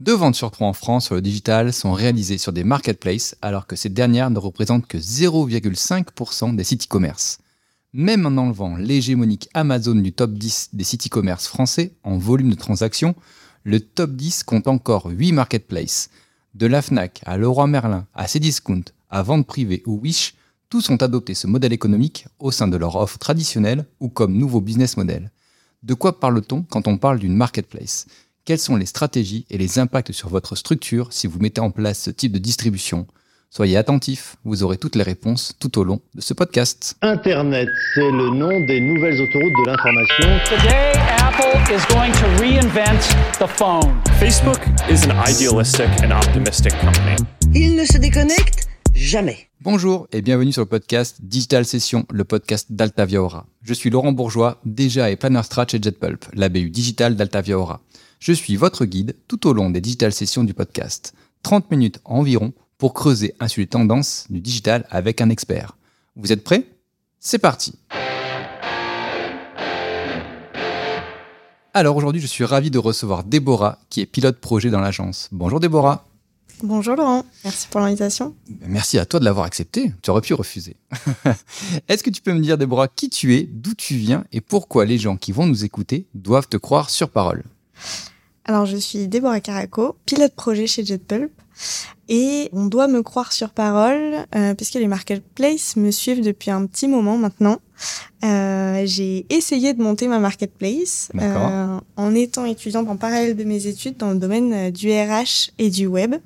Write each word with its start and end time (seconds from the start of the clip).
Deux 0.00 0.14
ventes 0.14 0.34
sur 0.34 0.50
trois 0.50 0.66
en 0.66 0.72
France 0.72 1.04
sur 1.04 1.14
le 1.14 1.20
digital 1.20 1.74
sont 1.74 1.92
réalisées 1.92 2.38
sur 2.38 2.54
des 2.54 2.64
marketplaces, 2.64 3.36
alors 3.42 3.66
que 3.66 3.76
ces 3.76 3.90
dernières 3.90 4.30
ne 4.30 4.38
représentent 4.38 4.86
que 4.86 4.96
0,5% 4.96 6.56
des 6.56 6.64
sites 6.64 6.84
e-commerce. 6.84 7.38
Même 7.92 8.24
en 8.24 8.38
enlevant 8.38 8.76
l'hégémonique 8.76 9.50
Amazon 9.52 9.96
du 9.96 10.14
top 10.14 10.32
10 10.32 10.70
des 10.72 10.84
sites 10.84 11.08
e-commerce 11.08 11.46
français 11.48 11.92
en 12.02 12.16
volume 12.16 12.48
de 12.48 12.54
transactions, 12.54 13.14
le 13.64 13.78
top 13.80 14.12
10 14.12 14.44
compte 14.44 14.68
encore 14.68 15.04
8 15.04 15.32
marketplaces. 15.32 16.08
De 16.54 16.66
la 16.66 16.80
FNAC 16.80 17.20
à 17.26 17.36
Leroy 17.36 17.66
Merlin, 17.66 18.06
à 18.14 18.26
Cdiscount, 18.26 18.84
à 19.10 19.22
Vente 19.22 19.46
Privée 19.46 19.82
ou 19.84 20.00
Wish, 20.00 20.34
tous 20.70 20.88
ont 20.88 20.96
adopté 20.96 21.34
ce 21.34 21.46
modèle 21.46 21.74
économique 21.74 22.26
au 22.38 22.52
sein 22.52 22.68
de 22.68 22.78
leur 22.78 22.96
offre 22.96 23.18
traditionnelle 23.18 23.84
ou 24.00 24.08
comme 24.08 24.32
nouveau 24.32 24.62
business 24.62 24.96
model. 24.96 25.30
De 25.82 25.92
quoi 25.92 26.18
parle-t-on 26.18 26.62
quand 26.62 26.88
on 26.88 26.96
parle 26.96 27.18
d'une 27.18 27.36
marketplace? 27.36 28.06
Quelles 28.50 28.58
sont 28.58 28.74
les 28.74 28.86
stratégies 28.86 29.46
et 29.48 29.58
les 29.58 29.78
impacts 29.78 30.10
sur 30.10 30.28
votre 30.28 30.56
structure 30.56 31.12
si 31.12 31.28
vous 31.28 31.38
mettez 31.38 31.60
en 31.60 31.70
place 31.70 32.00
ce 32.00 32.10
type 32.10 32.32
de 32.32 32.38
distribution? 32.38 33.06
Soyez 33.48 33.76
attentifs, 33.76 34.34
vous 34.44 34.64
aurez 34.64 34.76
toutes 34.76 34.96
les 34.96 35.04
réponses 35.04 35.54
tout 35.60 35.78
au 35.78 35.84
long 35.84 36.00
de 36.16 36.20
ce 36.20 36.34
podcast. 36.34 36.96
Internet, 37.00 37.68
c'est 37.94 38.10
le 38.10 38.30
nom 38.36 38.48
des 38.66 38.80
nouvelles 38.80 39.20
autoroutes 39.20 39.52
de 39.52 39.66
l'information. 39.70 40.26
Today, 40.46 40.92
Apple 41.20 41.60
is 41.72 41.86
going 41.94 42.10
to 42.10 42.42
reinvent 42.42 43.38
the 43.38 43.46
phone. 43.46 44.02
Facebook 44.18 44.58
is 44.90 45.06
an 45.08 45.14
idealistic 45.28 45.88
and 46.02 46.10
optimistic 46.10 46.72
company. 46.80 47.14
Il 47.54 47.76
ne 47.76 47.84
se 47.84 47.98
déconnecte 47.98 48.66
jamais. 48.96 49.49
Bonjour 49.62 50.08
et 50.10 50.22
bienvenue 50.22 50.52
sur 50.52 50.62
le 50.62 50.68
podcast 50.68 51.18
Digital 51.20 51.66
Session, 51.66 52.06
le 52.10 52.24
podcast 52.24 52.72
d'Altavia 52.72 53.22
Aura. 53.22 53.44
Je 53.62 53.74
suis 53.74 53.90
Laurent 53.90 54.12
Bourgeois, 54.12 54.58
déjà 54.64 55.10
et 55.10 55.16
Planner 55.16 55.42
Stratch 55.42 55.74
et 55.74 55.82
JetPulp, 55.82 56.24
la 56.32 56.48
BU 56.48 56.70
digitale 56.70 57.14
d'Altavia 57.14 57.58
Aura. 57.58 57.82
Je 58.20 58.32
suis 58.32 58.56
votre 58.56 58.86
guide 58.86 59.16
tout 59.28 59.46
au 59.46 59.52
long 59.52 59.68
des 59.68 59.82
digital 59.82 60.14
sessions 60.14 60.44
du 60.44 60.54
podcast. 60.54 61.12
30 61.42 61.70
minutes 61.70 62.00
environ 62.06 62.54
pour 62.78 62.94
creuser 62.94 63.34
un 63.38 63.48
sujet 63.48 63.66
tendance 63.66 64.24
du 64.30 64.40
digital 64.40 64.86
avec 64.88 65.20
un 65.20 65.28
expert. 65.28 65.76
Vous 66.16 66.32
êtes 66.32 66.42
prêts? 66.42 66.64
C'est 67.18 67.38
parti 67.38 67.74
Alors 71.74 71.96
aujourd'hui, 71.96 72.22
je 72.22 72.26
suis 72.26 72.44
ravi 72.44 72.70
de 72.70 72.78
recevoir 72.78 73.24
Déborah, 73.24 73.78
qui 73.90 74.00
est 74.00 74.06
pilote 74.06 74.38
projet 74.38 74.70
dans 74.70 74.80
l'agence. 74.80 75.28
Bonjour 75.32 75.60
Déborah. 75.60 76.09
Bonjour 76.62 76.94
Laurent, 76.94 77.24
merci 77.44 77.68
pour 77.68 77.80
l'invitation. 77.80 78.34
Merci 78.66 78.98
à 78.98 79.06
toi 79.06 79.18
de 79.18 79.24
l'avoir 79.24 79.46
accepté, 79.46 79.92
tu 80.02 80.10
aurais 80.10 80.20
pu 80.20 80.34
refuser. 80.34 80.76
Est-ce 81.88 82.02
que 82.02 82.10
tu 82.10 82.20
peux 82.20 82.32
me 82.32 82.40
dire 82.40 82.58
Déborah 82.58 82.88
qui 82.88 83.08
tu 83.08 83.34
es, 83.34 83.48
d'où 83.50 83.74
tu 83.74 83.94
viens 83.94 84.24
et 84.32 84.40
pourquoi 84.40 84.84
les 84.84 84.98
gens 84.98 85.16
qui 85.16 85.32
vont 85.32 85.46
nous 85.46 85.64
écouter 85.64 86.06
doivent 86.14 86.48
te 86.48 86.58
croire 86.58 86.90
sur 86.90 87.08
parole? 87.08 87.44
Alors, 88.44 88.66
je 88.66 88.76
suis 88.76 89.08
Déborah 89.08 89.40
Caraco, 89.40 89.96
pilote 90.06 90.34
projet 90.34 90.66
chez 90.66 90.84
JetPulp. 90.84 91.30
Et 92.08 92.48
on 92.52 92.66
doit 92.66 92.88
me 92.88 93.02
croire 93.02 93.32
sur 93.32 93.50
parole, 93.50 94.26
euh, 94.34 94.54
puisque 94.54 94.74
les 94.74 94.88
marketplaces 94.88 95.76
me 95.76 95.90
suivent 95.92 96.24
depuis 96.24 96.50
un 96.50 96.66
petit 96.66 96.88
moment 96.88 97.16
maintenant. 97.16 97.58
Euh, 98.24 98.82
j'ai 98.86 99.26
essayé 99.30 99.74
de 99.74 99.82
monter 99.82 100.08
ma 100.08 100.18
marketplace 100.18 101.10
euh, 101.14 101.78
en 101.96 102.14
étant 102.14 102.44
étudiante 102.44 102.88
en 102.88 102.96
parallèle 102.96 103.36
de 103.36 103.44
mes 103.44 103.66
études 103.66 103.96
dans 103.98 104.10
le 104.10 104.18
domaine 104.18 104.70
du 104.70 104.90
RH 104.90 105.52
et 105.58 105.70
du 105.70 105.86
web, 105.86 106.16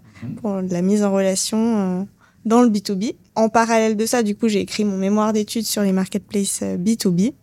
pour 0.41 0.61
la 0.61 0.83
mise 0.83 1.03
en 1.03 1.13
relation 1.13 1.59
euh, 1.59 2.05
dans 2.45 2.63
le 2.63 2.69
B2B. 2.69 3.15
En 3.35 3.49
parallèle 3.49 3.97
de 3.97 4.07
ça, 4.07 4.23
du 4.23 4.37
coup, 4.37 4.49
j'ai 4.49 4.61
écrit 4.61 4.85
mon 4.85 4.97
mémoire 4.97 5.33
d'études 5.33 5.67
sur 5.67 5.83
les 5.83 5.93
marketplaces 5.93 6.63
B2B. 6.63 7.35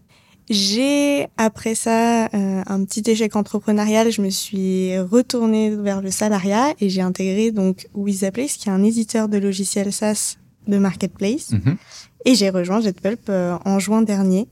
J'ai, 0.49 1.27
après 1.37 1.75
ça, 1.75 2.25
euh, 2.25 2.61
un 2.65 2.83
petit 2.83 3.09
échec 3.09 3.35
entrepreneurial. 3.35 4.11
Je 4.11 4.21
me 4.21 4.29
suis 4.29 4.97
retournée 4.99 5.73
vers 5.75 6.01
le 6.01 6.11
salariat 6.11 6.73
et 6.79 6.89
j'ai 6.89 7.01
intégré 7.01 7.51
donc 7.51 7.87
Wizaplace, 7.93 8.57
qui 8.57 8.69
est 8.69 8.71
un 8.71 8.83
éditeur 8.83 9.29
de 9.29 9.37
logiciels 9.37 9.93
SaaS 9.93 10.37
de 10.67 10.77
marketplace. 10.77 11.51
Mhm. 11.51 11.77
Et 12.25 12.35
j'ai 12.35 12.49
rejoint 12.49 12.81
JetPulp 12.81 13.29
euh, 13.29 13.57
en 13.65 13.79
juin 13.79 14.01
dernier 14.01 14.47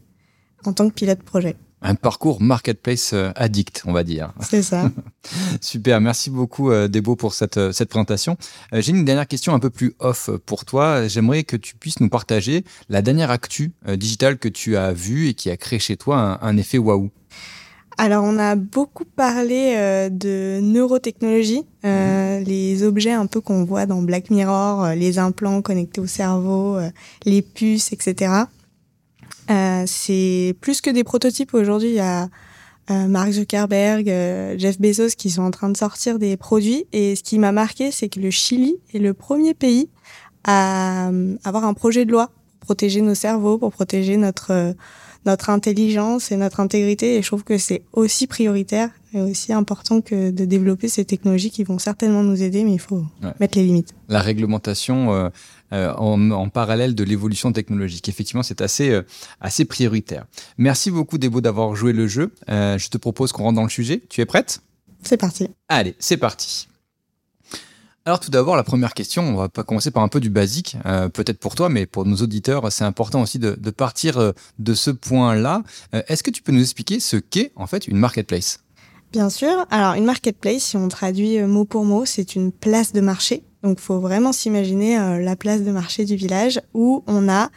en 0.66 0.74
tant 0.74 0.90
que 0.90 0.94
pilote 0.94 1.22
projet 1.24 1.56
un 1.81 1.95
parcours 1.95 2.41
marketplace 2.41 3.12
euh, 3.13 3.31
addict, 3.35 3.84
on 3.85 3.94
va 3.94 4.03
dire. 4.03 4.34
C'est 4.41 4.62
ça. 4.62 4.91
Super, 5.62 6.01
merci 6.01 6.29
beaucoup 6.29 6.72
euh, 6.72 6.88
Debo 6.88 7.16
pour 7.16 7.34
cette, 7.34 7.57
euh, 7.57 7.72
cette 7.72 7.90
présentation. 7.90 8.38
J'ai 8.73 8.91
une 8.91 9.06
dernière 9.06 9.28
question 9.28 9.53
un 9.53 9.59
peu 9.59 9.69
plus 9.69 9.94
off 10.00 10.29
pour 10.45 10.66
toi. 10.66 11.07
J'aimerais 11.07 11.44
que 11.44 11.56
tu 11.56 11.75
puisses 11.75 12.00
nous 12.00 12.09
partager 12.09 12.63
la 12.90 13.01
dernière 13.01 13.31
actu 13.31 13.72
digitale 13.88 14.38
que 14.38 14.50
tu 14.50 14.78
as 14.78 14.94
vue 14.94 15.29
et 15.29 15.34
qui 15.34 15.50
a 15.50 15.57
créé 15.57 15.79
chez 15.79 15.97
toi 15.97 16.40
un, 16.41 16.57
effet 16.57 16.78
waouh. 16.78 17.09
Alors, 17.97 18.23
on 18.23 18.38
a 18.38 18.56
beaucoup 18.56 19.06
parlé 19.06 20.09
de 20.11 20.59
neurotechnologie, 20.61 21.63
mmh. 21.84 22.44
les 22.46 22.84
objets 22.84 23.11
un 23.11 23.25
peu 23.25 23.41
qu'on 23.41 23.66
voit 23.66 23.85
dans 23.85 24.01
Black 24.01 24.29
Mirror, 24.29 24.90
les 24.96 25.19
implants 25.19 25.61
connectés 25.61 26.01
au 26.01 26.07
cerveau, 26.07 26.79
les 27.25 27.41
puces, 27.41 27.91
etc. 27.91 28.46
Euh, 29.50 29.84
c'est 29.88 30.56
plus 30.62 30.82
que 30.82 30.90
des 30.90 31.04
prototypes. 31.04 31.54
Aujourd'hui, 31.54 31.90
il 31.90 31.96
y 31.96 32.00
a 32.00 32.30
euh, 32.92 33.08
Mark 33.08 33.32
Zuckerberg, 33.32 34.10
euh, 34.10 34.56
Jeff 34.58 34.80
Bezos 34.80 35.16
qui 35.18 35.30
sont 35.30 35.44
en 35.44 35.52
train 35.52 35.70
de 35.70 35.78
sortir 35.78 36.20
des 36.20 36.38
produits. 36.38 36.86
Et 36.92 37.16
ce 37.16 37.24
qui 37.24 37.40
m'a 37.40 37.52
marqué, 37.52 37.92
c'est 37.92 38.09
que 38.09 38.20
le 38.20 38.32
Chili 38.32 38.78
est 38.94 39.00
le 39.00 39.14
premier 39.14 39.54
pays 39.54 39.90
à 40.44 41.12
avoir 41.44 41.66
un 41.66 41.74
projet 41.74 42.06
de 42.06 42.12
loi 42.12 42.28
pour 42.59 42.68
protéger 42.68 43.02
nos 43.02 43.16
cerveaux, 43.16 43.58
pour 43.58 43.72
protéger 43.72 44.18
notre 44.18 44.76
notre 45.26 45.50
intelligence 45.50 46.32
et 46.32 46.38
notre 46.38 46.59
intégrité. 46.59 47.18
Et 47.18 47.22
je 47.22 47.28
trouve 47.28 47.44
que 47.44 47.58
c'est 47.58 47.84
aussi 47.94 48.28
prioritaire 48.28 48.90
et 49.14 49.22
aussi 49.22 49.54
important 49.54 50.02
que 50.02 50.32
de 50.32 50.46
développer 50.46 50.88
ces 50.88 51.06
technologies 51.06 51.52
qui 51.52 51.64
vont 51.64 51.80
certainement 51.80 52.24
nous 52.24 52.42
aider, 52.42 52.64
mais 52.64 52.74
il 52.74 52.80
faut 52.80 53.04
mettre 53.40 53.58
les 53.58 53.66
limites. 53.66 53.94
La 54.08 54.22
réglementation 54.22 55.14
euh, 55.14 55.30
en, 55.72 56.50
parallèle 56.50 56.96
de 56.96 57.03
l'évolution 57.03 57.52
technologique. 57.52 58.09
Effectivement, 58.09 58.44
c'est 58.44 58.62
assez, 58.62 58.90
euh, 58.90 59.03
assez 59.41 59.66
prioritaire. 59.66 60.25
Merci 60.57 60.91
beaucoup, 60.91 61.18
Debo, 61.18 61.41
d'avoir 61.41 61.75
joué 61.75 61.94
le 61.94 62.07
jeu. 62.07 62.34
Euh, 62.50 62.78
je 62.78 62.90
te 62.90 62.97
propose 62.97 63.31
qu'on 63.31 63.44
rentre 63.44 63.57
dans 63.57 63.63
le 63.63 63.69
sujet. 63.69 64.02
Tu 64.09 64.22
es 64.22 64.25
prête? 64.25 64.62
C'est 65.03 65.18
parti. 65.18 65.47
Allez, 65.68 65.96
c'est 66.00 66.18
parti. 66.18 66.68
Alors 68.06 68.19
tout 68.19 68.31
d'abord, 68.31 68.56
la 68.56 68.63
première 68.63 68.96
question, 68.96 69.24
on 69.24 69.35
va 69.35 69.50
pas 69.50 69.63
commencer 69.63 69.91
par 69.91 70.02
un 70.02 70.08
peu 70.08 70.19
du 70.19 70.31
basique, 70.31 70.78
peut-être 71.13 71.38
pour 71.38 71.53
toi, 71.53 71.69
mais 71.69 71.85
pour 71.85 72.06
nos 72.06 72.16
auditeurs, 72.16 72.72
c'est 72.72 72.85
important 72.85 73.22
aussi 73.22 73.38
de, 73.38 73.56
de 73.59 73.69
partir 73.69 74.34
de 74.58 74.74
ce 74.74 74.90
point-là. 74.90 75.62
Est-ce 75.91 76.24
que 76.24 76.31
tu 76.31 76.41
peux 76.41 76.52
nous 76.52 76.62
expliquer 76.62 77.00
ce 77.00 77.18
qu'est 77.18 77.52
en 77.56 77.68
fait 77.68 77.88
une 77.88 77.97
marketplace? 77.97 78.62
Bien 79.12 79.30
sûr. 79.30 79.66
Alors 79.70 79.94
une 79.94 80.06
marketplace, 80.06 80.64
si 80.64 80.78
on 80.78 80.88
traduit 80.88 81.42
mot 81.42 81.66
pour 81.66 81.84
mot, 81.86 82.06
c'est 82.06 82.36
une 82.36 82.52
place 82.52 82.94
de 82.94 83.02
marché 83.02 83.44
donc, 83.64 83.80
faut 83.80 84.00
vraiment 84.00 84.31
s'imaginer 84.31 84.97
euh, 84.97 85.20
la 85.20 85.36
place 85.36 85.64
de 85.64 85.72
marché 85.72 86.06
du 86.06 86.16
village 86.16 86.62
où 86.74 87.03
on 87.08 87.28
a 87.28 87.50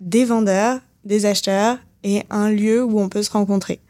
des 0.00 0.24
vendeurs, 0.24 0.80
des 1.04 1.26
acheteurs 1.26 1.78
et 2.04 2.22
un 2.30 2.50
lieu 2.50 2.84
où 2.84 3.00
on 3.00 3.08
peut 3.08 3.22
se 3.22 3.30
rencontrer. 3.30 3.80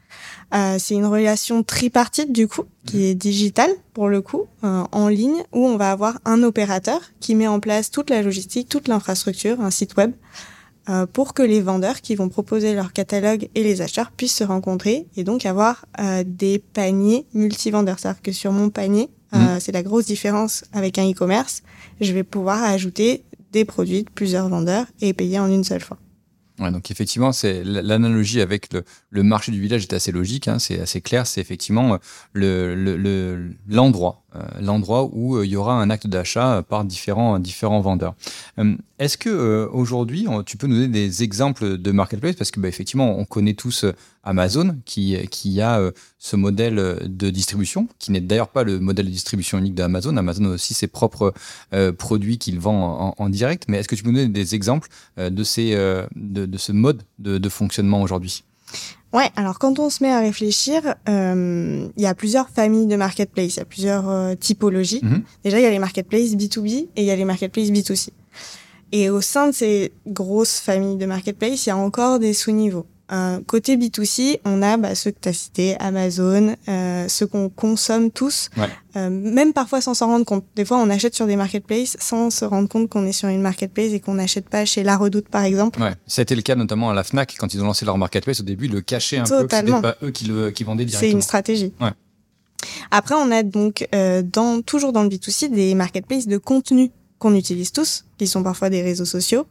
Euh, 0.54 0.76
c'est 0.78 0.94
une 0.94 1.06
relation 1.06 1.62
tripartite 1.62 2.30
du 2.30 2.46
coup, 2.46 2.64
qui 2.84 3.04
est 3.04 3.14
digitale 3.14 3.70
pour 3.94 4.08
le 4.08 4.20
coup, 4.20 4.46
euh, 4.62 4.84
en 4.92 5.08
ligne, 5.08 5.42
où 5.52 5.66
on 5.66 5.76
va 5.76 5.90
avoir 5.90 6.18
un 6.24 6.42
opérateur 6.42 7.00
qui 7.20 7.34
met 7.34 7.48
en 7.48 7.58
place 7.58 7.90
toute 7.90 8.10
la 8.10 8.22
logistique, 8.22 8.68
toute 8.68 8.86
l'infrastructure, 8.86 9.60
un 9.60 9.70
site 9.70 9.96
web, 9.96 10.12
euh, 10.88 11.06
pour 11.06 11.34
que 11.34 11.42
les 11.42 11.60
vendeurs 11.60 12.00
qui 12.00 12.14
vont 12.14 12.28
proposer 12.28 12.74
leur 12.74 12.92
catalogue 12.92 13.48
et 13.54 13.62
les 13.62 13.80
acheteurs 13.82 14.10
puissent 14.10 14.36
se 14.36 14.44
rencontrer 14.44 15.06
et 15.16 15.24
donc 15.24 15.46
avoir 15.46 15.86
euh, 16.00 16.24
des 16.26 16.58
paniers 16.58 17.26
multivendeurs. 17.34 17.98
C'est-à-dire 17.98 18.22
que 18.22 18.32
sur 18.32 18.52
mon 18.52 18.70
panier, 18.70 19.08
euh, 19.34 19.56
mm. 19.56 19.60
C'est 19.60 19.72
la 19.72 19.82
grosse 19.82 20.06
différence 20.06 20.64
avec 20.72 20.98
un 20.98 21.10
e-commerce. 21.10 21.62
Je 22.00 22.12
vais 22.12 22.22
pouvoir 22.22 22.62
ajouter 22.62 23.24
des 23.52 23.64
produits 23.64 24.04
de 24.04 24.10
plusieurs 24.10 24.48
vendeurs 24.48 24.86
et 25.00 25.12
payer 25.12 25.38
en 25.38 25.46
une 25.46 25.64
seule 25.64 25.80
fois. 25.80 25.98
Ouais, 26.58 26.70
donc 26.70 26.90
effectivement, 26.90 27.32
c'est 27.32 27.64
l'analogie 27.64 28.40
avec 28.40 28.68
le, 29.10 29.22
marché 29.22 29.52
du 29.52 29.60
village 29.60 29.82
est 29.82 29.94
assez 29.94 30.12
logique, 30.12 30.48
hein, 30.48 30.58
c'est 30.58 30.80
assez 30.80 31.00
clair. 31.00 31.26
C'est 31.26 31.40
effectivement 31.40 31.98
l'endroit, 32.34 32.34
le, 32.34 32.74
le, 32.96 33.54
l'endroit 34.60 35.08
où 35.12 35.42
il 35.42 35.50
y 35.50 35.56
aura 35.56 35.74
un 35.74 35.90
acte 35.90 36.06
d'achat 36.06 36.62
par 36.68 36.84
différents 36.84 37.38
différents 37.38 37.80
vendeurs. 37.80 38.14
Est-ce 39.02 39.18
que 39.18 39.30
euh, 39.30 39.68
aujourd'hui, 39.72 40.28
tu 40.46 40.56
peux 40.56 40.68
nous 40.68 40.76
donner 40.76 40.86
des 40.86 41.24
exemples 41.24 41.76
de 41.76 41.90
marketplace 41.90 42.36
parce 42.36 42.52
que 42.52 42.60
bah, 42.60 42.68
effectivement, 42.68 43.18
on 43.18 43.24
connaît 43.24 43.54
tous 43.54 43.82
euh, 43.82 43.96
Amazon 44.22 44.76
qui 44.84 45.16
qui 45.28 45.60
a 45.60 45.80
euh, 45.80 45.90
ce 46.20 46.36
modèle 46.36 46.76
de 47.04 47.30
distribution 47.30 47.88
qui 47.98 48.12
n'est 48.12 48.20
d'ailleurs 48.20 48.50
pas 48.50 48.62
le 48.62 48.78
modèle 48.78 49.06
de 49.06 49.10
distribution 49.10 49.58
unique 49.58 49.74
d'Amazon. 49.74 50.16
Amazon 50.16 50.44
a 50.44 50.50
aussi 50.50 50.72
ses 50.72 50.86
propres 50.86 51.34
produits 51.98 52.38
qu'il 52.38 52.60
vend 52.60 53.12
en, 53.18 53.28
direct. 53.28 53.64
Mais 53.66 53.78
est-ce 53.78 53.88
que 53.88 53.96
tu 53.96 54.04
peux 54.04 54.10
nous 54.10 54.18
donner 54.18 54.28
des 54.28 54.54
exemples 54.54 54.88
de 55.16 55.42
ces 55.42 55.74
de, 56.14 56.58
ce 56.58 56.70
mode 56.70 57.02
de, 57.18 57.48
fonctionnement 57.48 58.02
aujourd'hui? 58.02 58.44
Ouais, 59.12 59.30
alors 59.36 59.58
quand 59.58 59.78
on 59.78 59.90
se 59.90 60.02
met 60.02 60.10
à 60.10 60.20
réfléchir, 60.20 60.94
il 61.06 61.92
y 61.96 62.06
a 62.06 62.14
plusieurs 62.14 62.48
familles 62.48 62.86
de 62.86 62.96
marketplace, 62.96 63.56
il 63.56 63.58
y 63.58 63.62
a 63.62 63.64
plusieurs 63.64 64.36
typologies. 64.38 65.00
Mm-hmm. 65.02 65.22
Déjà, 65.44 65.60
il 65.60 65.62
y 65.62 65.66
a 65.66 65.70
les 65.70 65.78
marketplaces 65.78 66.30
B2B 66.34 66.88
et 66.96 67.02
il 67.02 67.04
y 67.04 67.10
a 67.10 67.16
les 67.16 67.24
marketplaces 67.24 67.68
B2C. 67.68 68.08
Et 68.92 69.10
au 69.10 69.20
sein 69.20 69.48
de 69.48 69.52
ces 69.52 69.92
grosses 70.06 70.60
familles 70.60 70.96
de 70.96 71.06
marketplace, 71.06 71.66
il 71.66 71.70
y 71.70 71.72
a 71.72 71.76
encore 71.76 72.18
des 72.18 72.34
sous-niveaux. 72.34 72.86
Côté 73.46 73.76
B2C, 73.76 74.40
on 74.44 74.62
a 74.62 74.76
bah, 74.78 74.94
ceux 74.94 75.10
que 75.10 75.18
tu 75.20 75.28
as 75.28 75.32
cités, 75.32 75.76
Amazon, 75.80 76.56
euh, 76.68 77.06
ceux 77.08 77.26
qu'on 77.26 77.48
consomme 77.50 78.10
tous, 78.10 78.48
Ouais. 78.56 78.68
euh, 78.96 79.10
même 79.10 79.52
parfois 79.52 79.80
sans 79.80 79.94
s'en 79.94 80.06
rendre 80.06 80.24
compte. 80.24 80.44
Des 80.56 80.64
fois, 80.64 80.78
on 80.78 80.88
achète 80.88 81.14
sur 81.14 81.26
des 81.26 81.36
marketplaces 81.36 81.96
sans 82.00 82.30
se 82.30 82.44
rendre 82.44 82.68
compte 82.68 82.88
qu'on 82.88 83.04
est 83.06 83.12
sur 83.12 83.28
une 83.28 83.42
marketplace 83.42 83.92
et 83.92 84.00
qu'on 84.00 84.14
n'achète 84.14 84.48
pas 84.48 84.64
chez 84.64 84.82
La 84.82 84.96
Redoute, 84.96 85.28
par 85.28 85.44
exemple. 85.44 85.80
Ouais, 85.82 85.92
été 86.22 86.34
le 86.34 86.42
cas 86.42 86.54
notamment 86.54 86.90
à 86.90 86.94
la 86.94 87.04
Fnac 87.04 87.36
quand 87.38 87.52
ils 87.54 87.60
ont 87.62 87.66
lancé 87.66 87.84
leur 87.84 87.98
marketplace. 87.98 88.40
Au 88.40 88.44
début, 88.44 88.66
ils 88.66 88.72
le 88.72 88.80
cachaient 88.80 89.18
un 89.18 89.24
Totalement. 89.24 89.80
peu. 89.82 89.88
que 89.88 89.94
C'était 89.94 90.00
pas 90.00 90.06
eux 90.06 90.10
qui, 90.10 90.24
le, 90.26 90.50
qui 90.50 90.64
vendaient 90.64 90.84
C'est 90.84 90.90
directement. 90.90 91.12
une 91.12 91.22
stratégie. 91.22 91.72
Ouais. 91.80 91.90
Après, 92.90 93.14
on 93.16 93.30
a 93.30 93.42
donc 93.42 93.86
euh, 93.94 94.22
dans 94.22 94.62
toujours 94.62 94.92
dans 94.92 95.02
le 95.02 95.08
B2C 95.08 95.50
des 95.50 95.74
marketplaces 95.74 96.26
de 96.28 96.38
contenu 96.38 96.90
qu'on 97.22 97.36
utilise 97.36 97.70
tous, 97.70 98.04
qui 98.18 98.26
sont 98.26 98.42
parfois 98.42 98.68
des 98.68 98.82
réseaux 98.82 99.04
sociaux. 99.04 99.46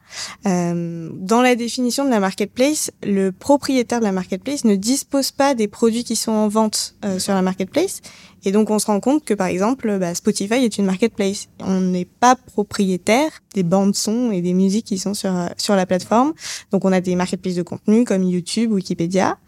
Euh, 0.46 1.08
dans 1.14 1.40
la 1.40 1.56
définition 1.56 2.04
de 2.04 2.10
la 2.10 2.20
marketplace, 2.20 2.90
le 3.02 3.32
propriétaire 3.32 4.00
de 4.00 4.04
la 4.04 4.12
marketplace 4.12 4.64
ne 4.64 4.76
dispose 4.76 5.30
pas 5.30 5.54
des 5.54 5.68
produits 5.68 6.04
qui 6.04 6.14
sont 6.14 6.32
en 6.32 6.48
vente 6.48 6.96
euh, 7.02 7.18
sur 7.18 7.32
la 7.32 7.40
marketplace. 7.40 8.02
Et 8.44 8.52
donc, 8.52 8.68
on 8.68 8.78
se 8.78 8.86
rend 8.86 9.00
compte 9.00 9.24
que, 9.24 9.32
par 9.32 9.46
exemple, 9.46 9.98
bah, 9.98 10.14
Spotify 10.14 10.54
est 10.54 10.76
une 10.76 10.84
marketplace. 10.84 11.48
On 11.60 11.80
n'est 11.80 12.04
pas 12.04 12.36
propriétaire 12.36 13.30
des 13.54 13.62
bandes 13.62 13.96
son 13.96 14.32
et 14.32 14.42
des 14.42 14.52
musiques 14.52 14.84
qui 14.84 14.98
sont 14.98 15.14
sur, 15.14 15.34
euh, 15.34 15.46
sur 15.56 15.74
la 15.74 15.86
plateforme. 15.86 16.34
Donc, 16.72 16.84
on 16.84 16.92
a 16.92 17.00
des 17.00 17.16
marketplaces 17.16 17.54
de 17.54 17.62
contenu 17.62 18.04
comme 18.04 18.22
YouTube, 18.22 18.70
Wikipédia. 18.72 19.38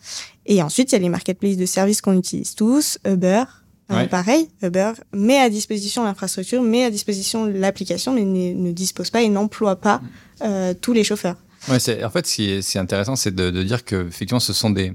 Et 0.46 0.62
ensuite, 0.62 0.92
il 0.92 0.94
y 0.94 0.98
a 0.98 1.02
les 1.02 1.10
marketplaces 1.10 1.58
de 1.58 1.66
services 1.66 2.00
qu'on 2.00 2.16
utilise 2.16 2.54
tous, 2.54 2.98
Uber. 3.04 3.44
Ouais. 3.90 4.08
pareil, 4.08 4.48
Uber 4.62 4.92
met 5.12 5.38
à 5.38 5.50
disposition 5.50 6.04
l'infrastructure, 6.04 6.62
met 6.62 6.84
à 6.84 6.90
disposition 6.90 7.46
l'application, 7.46 8.14
mais 8.14 8.24
ne, 8.24 8.54
ne 8.54 8.72
dispose 8.72 9.10
pas 9.10 9.20
et 9.22 9.28
n'emploie 9.28 9.76
pas 9.76 10.00
euh, 10.42 10.72
tous 10.80 10.92
les 10.92 11.04
chauffeurs. 11.04 11.36
Ouais, 11.68 11.78
c'est, 11.78 12.04
en 12.04 12.10
fait, 12.10 12.26
ce 12.26 12.34
qui 12.34 12.50
est, 12.50 12.62
c'est 12.62 12.78
intéressant, 12.78 13.16
c'est 13.16 13.34
de, 13.34 13.50
de 13.50 13.62
dire 13.62 13.84
que 13.84 14.06
effectivement, 14.08 14.40
ce 14.40 14.52
sont 14.52 14.70
des, 14.70 14.92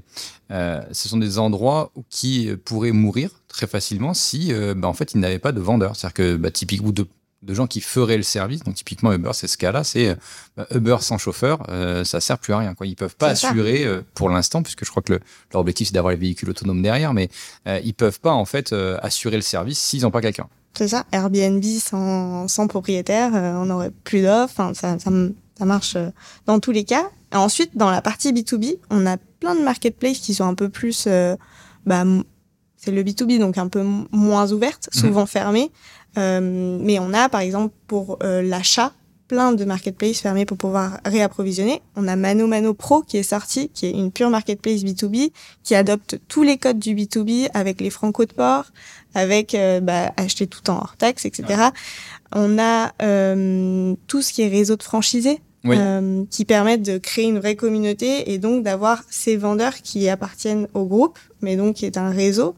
euh, 0.50 0.80
ce 0.92 1.08
sont 1.08 1.18
des 1.18 1.38
endroits 1.38 1.92
qui 2.10 2.50
pourraient 2.64 2.92
mourir 2.92 3.30
très 3.48 3.66
facilement 3.66 4.14
si, 4.14 4.52
euh, 4.52 4.74
bah, 4.74 4.86
en 4.86 4.92
fait, 4.92 5.14
ils 5.14 5.20
n'avaient 5.20 5.40
pas 5.40 5.52
de 5.52 5.60
vendeurs. 5.60 5.96
C'est-à-dire 5.96 6.14
que, 6.14 6.36
bah, 6.36 6.50
typiquement, 6.50 6.88
ou 6.88 6.92
de, 6.92 7.06
de 7.42 7.54
gens 7.54 7.66
qui 7.66 7.80
feraient 7.80 8.16
le 8.18 8.22
service. 8.22 8.62
Donc, 8.64 8.74
typiquement, 8.74 9.12
Uber, 9.12 9.30
c'est 9.32 9.46
ce 9.46 9.56
cas-là. 9.56 9.82
C'est 9.82 10.08
euh, 10.08 10.14
bah, 10.56 10.66
Uber 10.74 10.98
sans 11.00 11.16
chauffeur, 11.18 11.62
euh, 11.70 12.04
ça 12.04 12.20
sert 12.20 12.38
plus 12.38 12.52
à 12.52 12.58
rien. 12.58 12.74
Quoi. 12.74 12.86
Ils 12.86 12.96
peuvent 12.96 13.16
pas 13.16 13.28
assurer 13.28 13.84
euh, 13.84 14.02
pour 14.14 14.28
l'instant, 14.28 14.62
puisque 14.62 14.84
je 14.84 14.90
crois 14.90 15.02
que 15.02 15.14
le, 15.14 15.20
leur 15.52 15.60
objectif 15.60 15.88
c'est 15.88 15.94
d'avoir 15.94 16.10
les 16.12 16.18
véhicules 16.18 16.50
autonomes 16.50 16.82
derrière, 16.82 17.14
mais 17.14 17.30
euh, 17.66 17.80
ils 17.82 17.94
peuvent 17.94 18.20
pas 18.20 18.32
en 18.32 18.44
fait 18.44 18.72
euh, 18.72 18.98
assurer 19.02 19.36
le 19.36 19.42
service 19.42 19.78
s'ils 19.78 20.02
n'ont 20.02 20.10
pas 20.10 20.20
quelqu'un. 20.20 20.48
C'est 20.76 20.88
ça. 20.88 21.04
Airbnb 21.12 21.64
sans, 21.64 22.46
sans 22.46 22.66
propriétaire, 22.68 23.34
euh, 23.34 23.54
on 23.54 23.66
n'aurait 23.66 23.90
plus 23.90 24.22
d'offres. 24.22 24.54
Enfin, 24.60 24.72
ça, 24.74 24.98
ça, 24.98 25.64
marche 25.64 25.96
dans 26.46 26.60
tous 26.60 26.70
les 26.72 26.84
cas. 26.84 27.10
Et 27.32 27.36
ensuite, 27.36 27.76
dans 27.76 27.90
la 27.90 28.02
partie 28.02 28.32
B2B, 28.32 28.76
on 28.90 29.04
a 29.06 29.16
plein 29.40 29.54
de 29.54 29.62
marketplaces 29.62 30.18
qui 30.18 30.34
sont 30.34 30.44
un 30.44 30.54
peu 30.54 30.68
plus... 30.68 31.04
euh, 31.06 31.36
bah, 31.86 32.04
c'est 32.82 32.90
le 32.90 33.02
B2B, 33.02 33.38
donc 33.38 33.58
un 33.58 33.68
peu 33.68 33.84
moins 34.10 34.50
ouvertes, 34.52 34.88
Mhm. 34.94 35.00
souvent 35.00 35.26
fermées. 35.26 35.70
Euh, 36.18 36.78
mais 36.80 36.98
on 36.98 37.12
a, 37.12 37.28
par 37.28 37.40
exemple, 37.42 37.74
pour 37.86 38.18
euh, 38.22 38.42
l'achat, 38.42 38.92
plein 39.28 39.52
de 39.52 39.64
marketplaces 39.64 40.18
fermés 40.18 40.44
pour 40.44 40.56
pouvoir 40.56 40.98
réapprovisionner. 41.04 41.82
On 41.94 42.08
a 42.08 42.16
Mano 42.16 42.48
Mano 42.48 42.74
Pro 42.74 43.02
qui 43.02 43.16
est 43.16 43.22
sorti, 43.22 43.68
qui 43.68 43.86
est 43.86 43.92
une 43.92 44.10
pure 44.10 44.28
marketplace 44.28 44.80
B2B, 44.82 45.30
qui 45.62 45.76
adopte 45.76 46.18
tous 46.26 46.42
les 46.42 46.56
codes 46.58 46.80
du 46.80 46.96
B2B 46.96 47.48
avec 47.54 47.80
les 47.80 47.90
franco 47.90 48.24
de 48.24 48.32
port, 48.32 48.64
avec 49.14 49.54
euh, 49.54 49.78
bah, 49.78 50.12
acheter 50.16 50.48
tout 50.48 50.68
en 50.68 50.78
hors 50.78 50.96
taxe, 50.96 51.26
etc. 51.26 51.68
On 52.34 52.58
a 52.58 52.92
euh, 53.02 53.94
tout 54.08 54.20
ce 54.20 54.32
qui 54.32 54.42
est 54.42 54.48
réseau 54.48 54.74
de 54.74 54.82
franchisés. 54.82 55.40
Oui. 55.64 55.76
euh, 55.78 56.24
qui 56.30 56.44
permettent 56.44 56.82
de 56.82 56.96
créer 56.96 57.26
une 57.26 57.38
vraie 57.38 57.56
communauté 57.56 58.32
et 58.32 58.38
donc 58.38 58.62
d'avoir 58.62 59.02
ces 59.10 59.36
vendeurs 59.36 59.74
qui 59.82 60.08
appartiennent 60.08 60.68
au 60.72 60.86
groupe, 60.86 61.18
mais 61.42 61.56
donc 61.56 61.76
qui 61.76 61.86
est 61.86 61.98
un 61.98 62.10
réseau. 62.10 62.54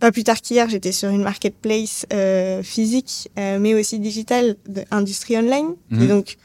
Pas 0.00 0.12
plus 0.12 0.24
tard 0.24 0.40
qu'hier, 0.40 0.68
j'étais 0.68 0.92
sur 0.92 1.10
une 1.10 1.22
marketplace 1.22 2.06
euh, 2.12 2.62
physique, 2.62 3.30
euh, 3.38 3.58
mais 3.58 3.74
aussi 3.74 3.98
digitale, 3.98 4.56
de 4.68 4.82
industrie 4.92 5.36
online. 5.36 5.74
Et 5.90 6.06
donc, 6.06 6.36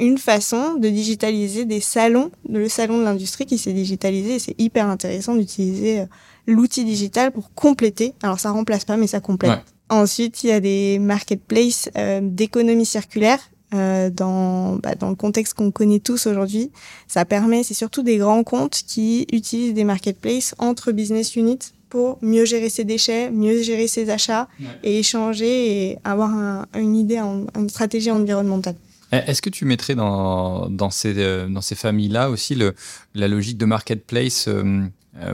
une 0.00 0.18
façon 0.18 0.74
de 0.74 0.88
digitaliser 0.88 1.66
des 1.66 1.80
salons, 1.80 2.32
le 2.48 2.68
salon 2.68 2.98
de 2.98 3.04
l'industrie 3.04 3.46
qui 3.46 3.58
s'est 3.58 3.72
digitalisé. 3.72 4.34
Et 4.34 4.38
c'est 4.40 4.60
hyper 4.60 4.88
intéressant 4.88 5.36
d'utiliser 5.36 6.00
euh, 6.00 6.06
l'outil 6.46 6.84
digital 6.84 7.30
pour 7.30 7.54
compléter. 7.54 8.14
Alors, 8.22 8.40
ça 8.40 8.50
remplace 8.50 8.84
pas, 8.84 8.96
mais 8.96 9.06
ça 9.06 9.20
complète. 9.20 9.52
Ouais. 9.52 9.62
Ensuite, 9.88 10.42
il 10.42 10.48
y 10.48 10.52
a 10.52 10.60
des 10.60 10.98
marketplaces 10.98 11.90
euh, 11.96 12.20
d'économie 12.22 12.86
circulaire. 12.86 13.38
Euh, 13.72 14.10
dans, 14.10 14.76
bah, 14.76 14.96
dans 14.96 15.10
le 15.10 15.14
contexte 15.14 15.54
qu'on 15.54 15.70
connaît 15.70 16.00
tous 16.00 16.26
aujourd'hui, 16.26 16.72
ça 17.06 17.24
permet, 17.24 17.62
c'est 17.62 17.74
surtout 17.74 18.02
des 18.02 18.16
grands 18.16 18.42
comptes 18.42 18.82
qui 18.86 19.26
utilisent 19.32 19.74
des 19.74 19.84
marketplaces 19.84 20.56
entre 20.58 20.90
business 20.90 21.36
units 21.36 21.58
pour 21.88 22.18
mieux 22.20 22.44
gérer 22.44 22.68
ses 22.68 22.84
déchets, 22.84 23.30
mieux 23.30 23.62
gérer 23.62 23.86
ses 23.86 24.10
achats 24.10 24.48
et 24.82 24.98
échanger 24.98 25.90
et 25.90 25.98
avoir 26.04 26.30
un- 26.30 26.66
une 26.76 26.96
idée, 26.96 27.20
en- 27.20 27.46
une 27.56 27.68
stratégie 27.68 28.10
environnementale. 28.10 28.74
Eh, 29.12 29.16
Est-ce 29.28 29.42
que 29.42 29.50
tu 29.50 29.64
mettrais 29.64 29.94
dans, 29.96 30.68
dans 30.68 30.90
ces, 30.90 31.14
euh, 31.18 31.48
dans 31.48 31.60
ces 31.60 31.74
familles-là 31.74 32.30
aussi 32.30 32.54
le, 32.54 32.74
la 33.14 33.26
logique 33.28 33.58
de 33.58 33.66
marketplace 33.66 34.46
euh, 34.48 34.82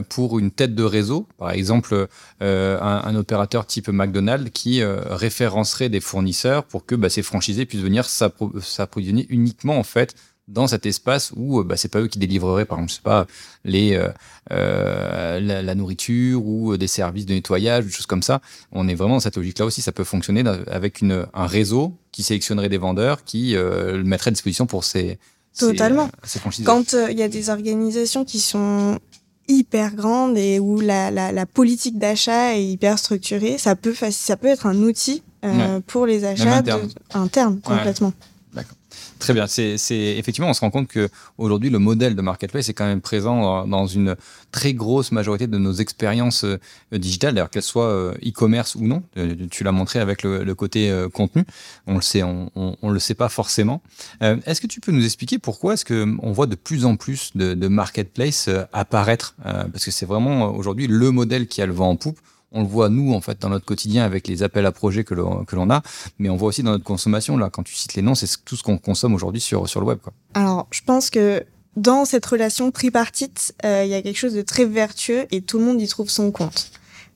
pour 0.09 0.39
une 0.39 0.51
tête 0.51 0.75
de 0.75 0.83
réseau 0.83 1.27
Par 1.37 1.51
exemple, 1.51 2.07
euh, 2.41 2.79
un, 2.81 3.01
un 3.05 3.15
opérateur 3.15 3.65
type 3.65 3.87
McDonald's 3.89 4.49
qui 4.53 4.81
euh, 4.81 4.99
référencerait 5.09 5.89
des 5.89 5.99
fournisseurs 6.01 6.63
pour 6.63 6.85
que 6.85 6.95
bah, 6.95 7.09
ces 7.09 7.21
franchisés 7.23 7.65
puissent 7.65 7.81
venir 7.81 8.05
s'appro- 8.05 8.59
s'approvisionner 8.61 9.25
uniquement 9.29 9.77
en 9.77 9.83
fait 9.83 10.15
dans 10.47 10.67
cet 10.67 10.85
espace 10.85 11.33
où 11.35 11.59
euh, 11.59 11.63
bah, 11.65 11.75
c'est 11.75 11.89
pas 11.89 11.99
eux 11.99 12.07
qui 12.07 12.19
délivreraient 12.19 12.63
par 12.65 12.77
exemple 12.77 12.91
je 12.91 12.95
sais 12.95 13.01
pas 13.03 13.27
les 13.65 13.95
euh, 13.95 14.07
euh, 14.51 15.39
la, 15.39 15.61
la 15.61 15.75
nourriture 15.75 16.45
ou 16.45 16.71
euh, 16.73 16.77
des 16.77 16.87
services 16.87 17.25
de 17.25 17.33
nettoyage 17.33 17.85
des 17.85 17.91
choses 17.91 18.05
comme 18.05 18.23
ça 18.23 18.41
on 18.71 18.87
est 18.87 18.95
vraiment 18.95 19.15
dans 19.15 19.19
cette 19.19 19.35
logique 19.37 19.59
là 19.59 19.65
aussi 19.65 19.81
ça 19.81 19.91
peut 19.91 20.03
fonctionner 20.05 20.43
avec 20.67 21.01
une, 21.01 21.25
un 21.33 21.47
réseau 21.47 21.93
qui 22.13 22.23
sélectionnerait 22.23 22.69
des 22.69 22.77
vendeurs 22.77 23.23
qui 23.25 23.55
euh, 23.55 23.97
le 23.97 24.03
mettrait 24.03 24.29
à 24.29 24.31
disposition 24.31 24.65
pour 24.65 24.83
ces 24.83 25.19
Totalement. 25.59 26.03
euh. 26.03 26.63
Quand 26.65 26.93
euh, 26.93 27.07
il 27.09 27.17
y 27.17 27.23
a 27.23 27.27
des 27.27 27.49
organisations 27.49 28.23
qui 28.25 28.39
sont 28.39 28.99
hyper 29.47 29.95
grandes 29.95 30.37
et 30.37 30.59
où 30.59 30.79
la, 30.79 31.09
la, 31.11 31.31
la 31.31 31.45
politique 31.45 31.97
d'achat 31.97 32.55
est 32.55 32.65
hyper 32.65 32.99
structurée, 32.99 33.57
ça 33.57 33.75
peut, 33.75 33.93
ça 34.11 34.37
peut 34.37 34.47
être 34.47 34.65
un 34.65 34.75
outil 34.83 35.23
euh, 35.45 35.79
pour 35.85 36.05
les 36.05 36.25
achats 36.25 36.61
de- 36.61 36.71
interne. 37.13 37.59
interne, 37.69 38.11
complètement. 38.47 38.77
Très 39.19 39.33
bien. 39.33 39.47
C'est, 39.47 39.77
c'est 39.77 40.17
effectivement, 40.17 40.49
on 40.49 40.53
se 40.53 40.61
rend 40.61 40.69
compte 40.69 40.87
que 40.87 41.09
aujourd'hui 41.37 41.69
le 41.69 41.79
modèle 41.79 42.15
de 42.15 42.21
marketplace 42.21 42.69
est 42.69 42.73
quand 42.73 42.85
même 42.85 43.01
présent 43.01 43.67
dans, 43.67 43.87
une 43.87 44.15
très 44.51 44.73
grosse 44.73 45.11
majorité 45.11 45.47
de 45.47 45.57
nos 45.57 45.73
expériences 45.73 46.43
euh, 46.43 46.59
digitales, 46.91 47.33
d'ailleurs 47.33 47.49
qu'elles 47.49 47.61
soient 47.63 47.89
euh, 47.89 48.13
e-commerce 48.25 48.75
ou 48.75 48.85
non. 48.85 49.03
Euh, 49.17 49.35
tu 49.49 49.63
l'as 49.63 49.71
montré 49.71 49.99
avec 49.99 50.23
le, 50.23 50.55
côté 50.55 50.91
contenu. 51.13 51.45
On 51.85 51.95
le 51.95 52.01
sait, 52.01 52.23
on, 52.23 52.89
le 52.89 52.99
sait 52.99 53.13
pas 53.13 53.29
forcément. 53.29 53.81
Est-ce 54.21 54.59
que 54.59 54.67
tu 54.67 54.79
peux 54.79 54.91
nous 54.91 55.05
expliquer 55.05 55.37
pourquoi 55.37 55.75
est-ce 55.75 55.85
que 55.85 56.15
on 56.19 56.31
voit 56.31 56.47
de 56.47 56.55
plus 56.55 56.85
en 56.85 56.95
plus 56.95 57.31
de, 57.35 57.53
de 57.53 57.67
marketplace 57.67 58.49
apparaître 58.73 59.35
Parce 59.43 59.85
que 59.85 59.91
c'est 59.91 60.07
vraiment 60.07 60.55
aujourd'hui 60.55 60.87
le 60.87 61.11
modèle 61.11 61.47
qui 61.47 61.61
a 61.61 61.67
le 61.67 61.73
vent 61.73 61.89
en 61.89 61.95
poupe. 61.95 62.19
On 62.51 62.61
le 62.61 62.67
voit 62.67 62.89
nous 62.89 63.13
en 63.13 63.21
fait 63.21 63.41
dans 63.41 63.49
notre 63.49 63.65
quotidien 63.65 64.03
avec 64.05 64.27
les 64.27 64.41
appels 64.41 64.65
à 64.65 64.71
projets 64.71 65.03
que 65.03 65.13
l'on 65.13 65.43
que 65.45 65.55
l'on 65.55 65.69
a, 65.69 65.81
mais 66.17 66.29
on 66.29 66.37
voit 66.37 66.49
aussi 66.49 66.63
dans 66.63 66.71
notre 66.71 66.85
consommation 66.85 67.37
là. 67.37 67.49
Quand 67.49 67.63
tu 67.63 67.75
cites 67.75 67.95
les 67.95 68.01
noms, 68.01 68.15
c'est 68.15 68.27
tout 68.45 68.55
ce 68.55 68.63
qu'on 68.63 68.77
consomme 68.77 69.13
aujourd'hui 69.13 69.41
sur 69.41 69.67
sur 69.67 69.81
le 69.81 69.87
web. 69.87 69.99
Quoi. 70.01 70.13
Alors, 70.33 70.67
je 70.71 70.81
pense 70.85 71.09
que 71.09 71.43
dans 71.75 72.05
cette 72.05 72.25
relation 72.25 72.71
tripartite, 72.71 73.53
euh, 73.65 73.83
il 73.85 73.89
y 73.89 73.93
a 73.93 74.01
quelque 74.01 74.17
chose 74.17 74.33
de 74.33 74.41
très 74.41 74.65
vertueux 74.65 75.25
et 75.31 75.41
tout 75.41 75.59
le 75.59 75.65
monde 75.65 75.81
y 75.81 75.87
trouve 75.87 76.09
son 76.09 76.31
compte. 76.31 76.71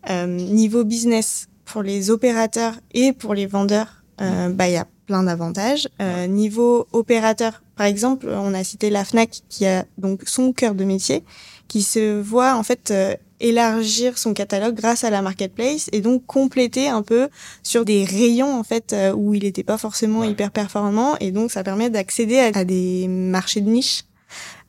Euh, 0.10 0.28
niveau 0.28 0.84
business, 0.84 1.48
pour 1.66 1.84
les 1.84 2.10
opérateurs 2.10 2.76
et 2.94 3.14
pour 3.14 3.34
les 3.34 3.46
vendeurs, 3.46 4.04
euh, 4.22 4.50
bah, 4.50 4.68
il 4.68 4.74
y 4.74 4.78
a 4.78 4.88
plein 5.06 5.24
d'avantages. 5.24 5.88
Euh, 6.02 6.28
niveau 6.28 6.88
opérateur, 6.92 7.64
par 7.76 7.86
exemple, 7.86 8.28
on 8.30 8.54
a 8.54 8.64
cité 8.64 8.90
la 8.90 9.06
Fnac 9.06 9.42
qui 9.50 9.66
a 9.66 9.86
donc 9.98 10.24
son 10.26 10.54
cœur 10.54 10.76
de 10.76 10.84
métier, 10.84 11.24
qui 11.68 11.82
se 11.82 12.20
voit 12.20 12.56
en 12.56 12.64
fait 12.64 12.94
élargir 13.42 14.18
son 14.18 14.34
catalogue 14.34 14.76
grâce 14.76 15.04
à 15.04 15.10
la 15.10 15.22
marketplace 15.22 15.90
et 15.92 16.02
donc 16.02 16.26
compléter 16.26 16.88
un 16.88 17.02
peu 17.02 17.30
sur 17.64 17.84
des 17.86 18.06
rayons 18.06 18.54
en 18.60 18.64
fait 18.64 18.94
euh, 18.94 19.12
où 19.14 19.34
il 19.34 19.44
n'était 19.44 19.64
pas 19.64 19.78
forcément 19.78 20.20
Ouais. 20.20 20.30
hyper 20.32 20.52
performant 20.52 21.16
et 21.20 21.32
donc 21.32 21.52
ça 21.52 21.64
permet 21.64 21.90
d'accéder 21.90 22.40
à, 22.40 22.52
à 22.60 22.64
des 22.64 23.08
marchés 23.08 23.62
de 23.62 23.70
niche 23.70 24.04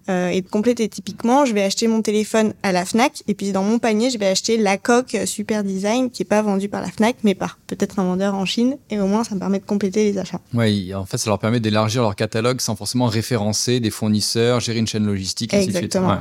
euh, 0.08 0.30
et 0.30 0.40
de 0.40 0.48
compléter 0.48 0.88
typiquement 0.88 1.44
je 1.44 1.52
vais 1.54 1.62
acheter 1.62 1.86
mon 1.86 2.02
téléphone 2.02 2.54
à 2.64 2.72
la 2.72 2.84
Fnac 2.84 3.22
et 3.28 3.34
puis 3.34 3.52
dans 3.52 3.62
mon 3.62 3.78
panier 3.78 4.10
je 4.10 4.18
vais 4.18 4.26
acheter 4.26 4.56
la 4.56 4.76
coque 4.76 5.16
super 5.26 5.62
design 5.62 6.10
qui 6.10 6.22
est 6.22 6.26
pas 6.26 6.42
vendue 6.42 6.68
par 6.68 6.80
la 6.80 6.88
Fnac 6.90 7.16
mais 7.22 7.36
par 7.36 7.58
peut-être 7.68 8.00
un 8.00 8.04
vendeur 8.04 8.34
en 8.34 8.44
Chine 8.44 8.78
et 8.90 8.98
au 8.98 9.06
moins 9.06 9.22
ça 9.22 9.34
me 9.36 9.40
permet 9.40 9.60
de 9.60 9.64
compléter 9.64 10.02
les 10.10 10.18
achats. 10.18 10.40
Ouais, 10.54 10.92
en 10.94 11.06
fait, 11.06 11.18
ça 11.18 11.30
leur 11.30 11.38
permet 11.38 11.60
d'élargir 11.60 12.02
leur 12.02 12.16
catalogue 12.16 12.60
sans 12.60 12.74
forcément 12.74 13.06
référencer 13.06 13.78
des 13.78 13.90
fournisseurs, 13.90 14.58
gérer 14.58 14.78
une 14.80 14.88
chaîne 14.88 15.06
logistique. 15.06 15.54
ainsi 15.54 15.68
de 15.68 15.76
suite. 15.76 15.94
Ouais. 15.94 16.16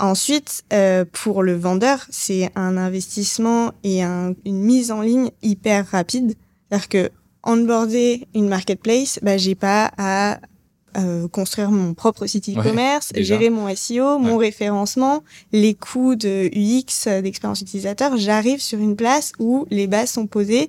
Ensuite, 0.00 0.62
euh, 0.72 1.04
pour 1.12 1.42
le 1.42 1.54
vendeur, 1.56 2.06
c'est 2.10 2.50
un 2.56 2.76
investissement 2.76 3.72
et 3.84 4.02
un- 4.02 4.34
une 4.44 4.60
mise 4.62 4.90
en 4.90 5.02
ligne 5.02 5.30
hyper 5.42 5.86
rapide. 5.90 6.34
C'est-à-dire 6.70 6.88
que 6.88 7.10
onboarder 7.44 8.26
une 8.34 8.48
marketplace, 8.48 9.18
bah, 9.22 9.36
j'ai 9.36 9.54
pas 9.54 9.90
à 9.98 10.40
euh, 10.96 11.28
construire 11.28 11.70
mon 11.70 11.94
propre 11.94 12.26
site 12.26 12.48
e-commerce, 12.48 13.12
gérer 13.14 13.48
mon 13.48 13.68
SEO, 13.68 14.18
mon 14.18 14.36
Ouais. 14.38 14.46
référencement, 14.46 15.22
les 15.52 15.74
coûts 15.74 16.16
de 16.16 16.50
UX, 16.52 17.06
d'expérience 17.22 17.60
utilisateur. 17.60 18.16
J'arrive 18.16 18.60
sur 18.60 18.80
une 18.80 18.96
place 18.96 19.30
où 19.38 19.66
les 19.70 19.86
bases 19.86 20.10
sont 20.10 20.26
posées. 20.26 20.68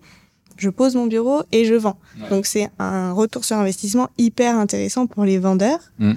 Je 0.57 0.69
pose 0.69 0.93
mon 0.95 1.07
bureau 1.07 1.41
et 1.51 1.65
je 1.65 1.73
vends. 1.73 1.97
Ouais. 2.21 2.29
Donc 2.29 2.45
c'est 2.45 2.69
un 2.77 3.13
retour 3.13 3.43
sur 3.43 3.57
investissement 3.57 4.09
hyper 4.19 4.55
intéressant 4.59 5.07
pour 5.07 5.23
les 5.25 5.39
vendeurs. 5.39 5.79
Mm. 5.97 6.13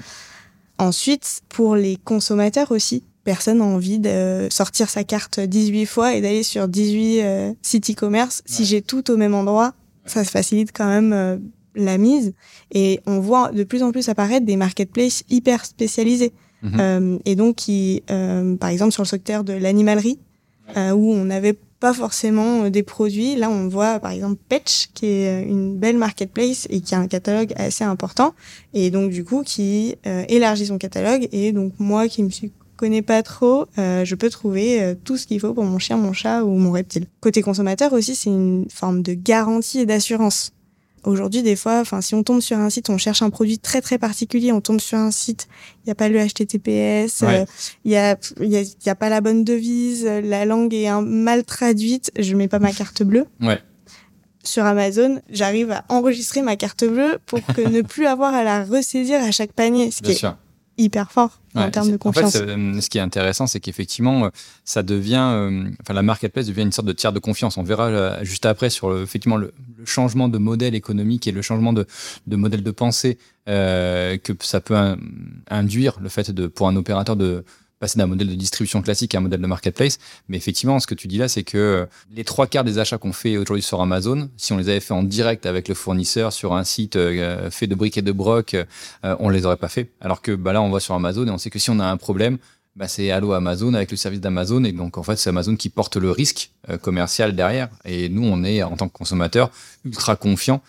Ensuite, 0.79 1.43
pour 1.49 1.77
les 1.77 1.97
consommateurs 1.97 2.71
aussi, 2.73 3.05
personne 3.25 3.59
n'a 3.59 3.65
envie 3.65 3.99
de 3.99 4.49
sortir 4.51 4.91
sa 4.91 5.05
carte 5.05 5.41
18 5.41 5.87
fois 5.87 6.15
et 6.15 6.21
d'aller 6.21 6.43
sur 6.43 6.69
18 6.69 7.23
euh, 7.23 7.53
sites 7.63 7.91
e-commerce. 7.91 8.43
Si 8.45 8.65
j'ai 8.65 8.83
tout 8.83 9.11
au 9.11 9.17
même 9.17 9.35
endroit, 9.35 9.75
ça 10.07 10.25
se 10.25 10.31
facilite 10.31 10.71
quand 10.73 10.89
même 10.89 11.13
euh, 11.13 11.37
la 11.75 11.99
mise. 11.99 12.35
Et 12.73 13.01
on 13.07 13.21
voit 13.21 13.51
de 13.53 13.65
plus 13.65 13.83
en 13.83 13.93
plus 13.93 14.09
apparaître 14.09 14.47
des 14.47 14.57
marketplaces 14.57 15.25
hyper 15.31 15.65
spécialisés. 15.65 16.33
Mhm. 16.63 16.81
Euh, 16.81 17.19
et 17.25 17.37
donc, 17.37 17.57
qui, 17.57 18.03
euh, 18.11 18.57
par 18.57 18.71
exemple, 18.71 18.93
sur 18.93 19.03
le 19.03 19.09
secteur 19.09 19.45
de 19.45 19.53
l'animalerie, 19.53 20.19
où 20.77 21.13
on 21.13 21.27
n'avait 21.27 21.59
pas 21.85 21.93
forcément 21.93 22.65
euh, 22.65 22.71
des 22.71 22.83
produits. 22.83 23.37
Là, 23.37 23.51
on 23.51 23.69
voit 23.69 24.01
par 24.01 24.13
exemple 24.13 24.41
Petch, 24.49 24.89
qui 24.95 25.05
est 25.05 25.29
euh, 25.29 25.47
une 25.47 25.77
belle 25.77 25.99
marketplace 25.99 26.67
et 26.71 26.81
qui 26.81 26.95
a 26.95 26.99
un 26.99 27.09
catalogue 27.09 27.53
assez 27.57 27.85
important, 27.85 28.33
et 28.73 28.91
donc 28.91 29.11
du 29.11 29.23
coup 29.23 29.43
qui 29.43 29.95
euh, 30.07 30.25
élargit 30.31 30.65
son 30.65 30.79
catalogue. 30.79 31.29
Et 31.31 31.53
donc 31.53 31.75
moi, 31.79 32.09
qui 32.09 32.23
me 32.23 32.31
suis 32.31 32.53
connais 32.77 33.03
pas 33.03 33.23
trop, 33.23 33.67
je 33.77 34.15
peux 34.17 34.29
trouver 34.31 34.97
tout 35.05 35.17
ce 35.17 35.29
qu'il 35.29 35.39
faut 35.39 35.55
pour 35.55 35.63
mon 35.63 35.79
chien, 35.79 35.97
mon 35.97 36.13
chat 36.13 36.43
ou 36.43 36.59
mon 36.59 36.73
reptile. 36.73 37.07
Côté 37.21 37.41
consommateur 37.41 37.93
aussi, 37.93 38.17
c'est 38.17 38.31
une 38.31 38.67
forme 38.69 39.01
de 39.03 39.15
garantie 39.15 39.79
et 39.79 39.87
d'assurance. 39.87 40.54
Aujourd'hui, 41.05 41.43
des 41.43 41.57
fois, 41.57 41.81
enfin, 41.81 42.01
si 42.01 42.15
on 42.15 42.23
tombe 42.23 42.41
sur 42.41 42.57
un 42.59 42.71
site, 42.71 42.89
on 42.91 42.99
cherche 42.99 43.21
un 43.23 43.31
produit 43.31 43.59
très 43.59 43.81
très 43.83 43.99
particulier, 43.99 44.53
on 44.53 44.61
tombe 44.61 44.81
sur 44.81 44.99
un 44.99 45.11
site, 45.11 45.49
il 45.79 45.89
n'y 45.89 45.93
a 45.93 45.95
pas 45.95 46.09
le 46.09 46.19
HTTPS, 46.19 47.21
Ouais. 47.23 47.41
euh, 47.41 47.45
il 47.85 47.93
y 47.93 47.97
a, 47.97 48.17
y, 48.41 48.57
a, 48.57 48.61
il 48.63 48.75
y 48.87 48.89
a 48.89 48.95
pas 48.95 49.09
la 49.11 49.21
bonne 49.21 49.45
devise, 49.45 50.07
euh, 50.07 50.21
la 50.23 50.45
langue 50.47 50.73
est 50.73 50.87
un- 50.89 51.03
mal 51.03 51.45
traduite, 51.45 52.11
je 52.19 52.35
mets 52.35 52.49
pas 52.49 52.59
ma 52.59 52.73
carte 52.73 53.03
bleue. 53.03 53.27
Ouais. 53.41 53.61
Sur 54.43 54.65
Amazon, 54.65 55.21
j'arrive 55.31 55.71
à 55.73 55.85
enregistrer 55.89 56.43
ma 56.43 56.57
carte 56.57 56.85
bleue 56.85 57.19
pour 57.27 57.41
que 57.45 57.61
ne 57.69 57.81
plus 57.83 58.07
avoir 58.07 58.35
à 58.35 58.45
la 58.45 58.65
ressaisir 58.65 59.23
à 59.23 59.31
chaque 59.31 59.53
panier, 59.53 59.91
ce 59.91 59.97
qui 59.99 60.03
Bien 60.03 60.13
est 60.13 60.15
sûr. 60.17 60.37
Hyper 60.77 61.13
fort 61.13 61.41
en 61.55 61.71
termes 61.71 61.91
de 61.91 61.97
confiance. 61.97 62.35
En 62.37 62.39
fait, 62.39 62.45
euh, 62.49 62.81
ce 62.81 62.91
qui 62.91 62.99
est 62.99 63.01
intéressant, 63.01 63.47
c'est 63.47 63.61
qu'effectivement, 63.61 64.25
euh, 64.25 64.29
ça 64.65 64.83
devient, 64.83 65.29
euh, 65.33 65.71
enfin, 65.81 65.95
la 65.95 66.03
marketplace 66.03 66.47
devient 66.47 66.63
une 66.63 66.73
sorte 66.73 66.89
de 66.89 66.93
tiers 66.93 67.13
de 67.13 67.21
confiance. 67.21 67.57
On 67.57 67.63
verra 67.63 67.87
euh, 67.87 68.19
juste 68.25 68.45
après 68.47 68.71
sur 68.71 68.91
le, 68.91 69.03
effectivement 69.03 69.37
le, 69.37 69.53
le 69.79 69.87
changement 69.87 70.29
de 70.29 70.39
modèle 70.39 70.75
économique 70.75 71.27
et 71.27 71.33
le 71.33 71.43
changement 71.43 71.73
de, 71.73 71.87
de 72.27 72.37
modèle 72.37 72.63
de 72.63 72.71
pensée 72.71 73.19
euh, 73.49 74.17
que 74.19 74.33
ça 74.41 74.61
peut 74.61 74.77
in- 74.77 74.99
induire 75.49 75.99
le 76.01 76.09
fait 76.09 76.31
de, 76.31 76.47
pour 76.49 76.67
un 76.69 76.77
opérateur 76.77 77.15
de 77.17 77.45
passer 77.85 77.99
d'un 77.99 78.07
modèle 78.07 78.29
de 78.29 78.35
distribution 78.35 78.81
classique 78.81 79.15
à 79.15 79.19
un 79.19 79.21
modèle 79.21 79.43
de 79.43 79.47
marketplace. 79.47 79.99
Mais 80.29 80.39
effectivement, 80.39 80.81
ce 80.81 80.87
que 80.87 80.95
tu 80.95 81.07
dis 81.07 81.19
là, 81.19 81.29
c'est 81.29 81.43
que 81.45 81.59
euh, 81.59 81.87
les 82.11 82.25
trois 82.25 82.47
quarts 82.47 82.65
des 82.65 82.79
achats 82.79 82.97
qu'on 82.97 83.13
fait 83.13 83.37
aujourd'hui 83.37 83.63
sur 83.63 83.81
Amazon, 83.83 84.31
si 84.39 84.53
on 84.55 84.57
les 84.57 84.69
avait 84.71 84.81
fait 84.81 84.95
en 84.95 85.03
direct 85.03 85.45
avec 85.45 85.69
le 85.69 85.75
fournisseur 85.75 86.33
sur 86.33 86.55
un 86.55 86.65
site 86.65 86.97
euh, 86.97 87.51
fait 87.51 87.67
de 87.67 87.75
briques 87.75 87.99
et 87.99 88.03
de 88.03 88.13
broc, 88.13 88.55
euh, 88.55 88.65
on 89.19 89.29
les 89.29 89.45
aurait 89.45 89.59
pas 89.59 89.69
fait. 89.69 89.91
Alors 90.01 90.23
que 90.23 90.33
bah, 90.35 90.53
là, 90.55 90.63
on 90.63 90.71
va 90.71 90.81
sur 90.81 90.95
Amazon 90.95 91.27
et 91.27 91.31
on 91.31 91.37
sait 91.39 91.51
que 91.51 91.59
si 91.59 91.69
on 91.71 91.79
a 91.79 91.85
un 91.85 91.99
problème, 91.99 92.39
bah, 92.75 92.89
c'est 92.89 93.11
Allo 93.11 93.33
Amazon 93.35 93.75
avec 93.75 93.91
le 93.91 93.97
service 93.99 94.21
d'Amazon. 94.21 94.65
Et 94.65 94.73
donc, 94.73 94.97
en 94.97 95.03
fait, 95.03 95.17
c'est 95.17 95.29
Amazon 95.29 95.55
qui 95.57 95.69
porte 95.69 95.97
le 95.97 96.11
risque 96.11 96.51
euh, 96.71 96.79
commercial 96.79 97.37
derrière. 97.37 97.69
Et 97.85 98.09
nous, 98.09 98.25
on 98.27 98.43
est, 98.45 98.63
en 98.63 98.77
tant 98.77 98.89
que 98.89 98.95
consommateur, 98.95 99.51
ultra 99.85 100.17
confiant. 100.17 100.63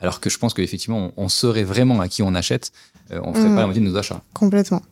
Alors 0.00 0.18
que 0.20 0.28
je 0.30 0.38
pense 0.38 0.54
qu'effectivement, 0.54 1.12
on, 1.16 1.24
on 1.24 1.28
saurait 1.28 1.62
vraiment 1.62 2.00
à 2.00 2.08
qui 2.08 2.22
on 2.24 2.34
achète. 2.34 2.72
Euh, 3.12 3.20
on 3.22 3.32
ferait 3.34 3.48
Mhm. 3.48 3.54
pas 3.54 3.60
la 3.60 3.66
moitié 3.66 3.82
de 3.84 3.88
nos 3.88 3.96
achats. 3.96 4.20
Complètement. 4.34 4.82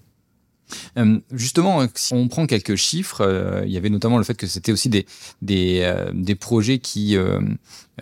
Euh, 0.96 1.18
justement, 1.32 1.82
euh, 1.82 1.86
si 1.94 2.14
on 2.14 2.28
prend 2.28 2.46
quelques 2.46 2.76
chiffres, 2.76 3.22
euh, 3.22 3.62
il 3.64 3.72
y 3.72 3.76
avait 3.76 3.90
notamment 3.90 4.18
le 4.18 4.24
fait 4.24 4.34
que 4.34 4.46
c'était 4.46 4.72
aussi 4.72 4.88
des, 4.88 5.06
des, 5.42 5.94
des 6.12 6.34
projets 6.34 6.78
qui, 6.78 7.16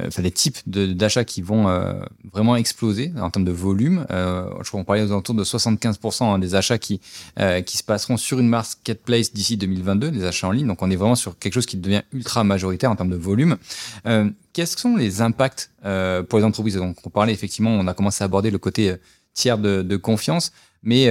enfin 0.00 0.22
des 0.22 0.30
types 0.30 0.58
d'achats 0.66 1.24
qui 1.24 1.42
vont 1.42 1.66
vraiment 2.32 2.56
exploser 2.56 3.12
en 3.20 3.30
termes 3.30 3.44
de 3.44 3.52
volume. 3.52 4.06
Je 4.10 4.68
crois 4.68 4.80
qu'on 4.80 4.84
parlait 4.84 5.02
aux 5.02 5.12
alentours 5.12 5.34
de 5.34 5.44
75% 5.44 6.24
hein, 6.24 6.38
des 6.38 6.54
achats 6.54 6.78
qui, 6.78 7.00
qui 7.66 7.76
se 7.76 7.82
passeront 7.82 8.16
sur 8.16 8.38
une 8.38 8.48
marketplace 8.48 9.32
d'ici 9.32 9.56
2022, 9.56 10.10
des 10.10 10.24
achats 10.24 10.48
en 10.48 10.52
ligne. 10.52 10.66
Donc 10.66 10.82
on 10.82 10.90
est 10.90 10.96
vraiment 10.96 11.16
sur 11.16 11.38
quelque 11.38 11.54
chose 11.54 11.66
qui 11.66 11.76
devient 11.76 12.02
ultra 12.12 12.44
majoritaire 12.44 12.90
en 12.90 12.96
termes 12.96 13.10
de 13.10 13.16
volume. 13.16 13.56
Quels 14.52 14.66
sont 14.66 14.96
les 14.96 15.20
impacts 15.20 15.70
pour 16.28 16.38
les 16.38 16.44
entreprises? 16.44 16.76
Donc 16.76 16.96
on 17.04 17.10
parlait 17.10 17.32
effectivement, 17.32 17.70
on 17.70 17.86
a 17.86 17.94
commencé 17.94 18.22
à 18.22 18.26
aborder 18.26 18.50
le 18.50 18.58
côté 18.58 18.94
tiers 19.34 19.58
de, 19.58 19.82
de 19.82 19.96
confiance, 19.96 20.52
mais 20.82 21.08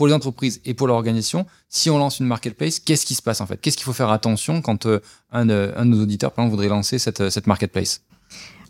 pour 0.00 0.06
les 0.06 0.14
entreprises 0.14 0.62
et 0.64 0.72
pour 0.72 0.86
l'organisation, 0.86 1.44
si 1.68 1.90
on 1.90 1.98
lance 1.98 2.20
une 2.20 2.26
marketplace, 2.26 2.78
qu'est-ce 2.78 3.04
qui 3.04 3.14
se 3.14 3.20
passe 3.20 3.42
en 3.42 3.46
fait? 3.46 3.60
Qu'est-ce 3.60 3.76
qu'il 3.76 3.84
faut 3.84 3.92
faire 3.92 4.08
attention 4.08 4.62
quand 4.62 4.86
euh, 4.86 5.00
un, 5.30 5.44
de, 5.44 5.74
un 5.76 5.84
de 5.84 5.90
nos 5.90 6.02
auditeurs, 6.02 6.32
par 6.32 6.42
exemple, 6.42 6.56
voudrait 6.56 6.70
lancer 6.70 6.98
cette, 6.98 7.28
cette 7.28 7.46
marketplace? 7.46 8.00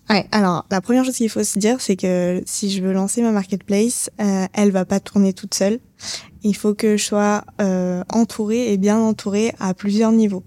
Ouais, 0.09 0.27
alors 0.33 0.67
la 0.73 0.81
première 0.81 1.05
chose 1.05 1.15
qu'il 1.15 1.31
faut 1.31 1.45
se 1.45 1.57
dire, 1.61 1.81
c'est 1.81 1.95
que 1.95 2.43
si 2.47 2.69
je 2.73 2.83
veux 2.83 2.93
lancer 2.93 3.23
ma 3.23 3.31
marketplace, 3.31 4.11
euh, 4.21 4.47
elle 4.53 4.73
va 4.73 4.85
pas 4.85 4.99
tourner 4.99 5.33
toute 5.33 5.55
seule. 5.55 5.79
Il 6.43 6.57
faut 6.57 6.75
que 6.75 6.97
je 6.97 7.05
sois 7.05 7.45
euh, 7.61 8.03
entourée 8.09 8.73
et 8.73 8.77
bien 8.77 8.99
entourée 8.99 9.55
à 9.61 9.73
plusieurs 9.73 10.11
niveaux. 10.11 10.43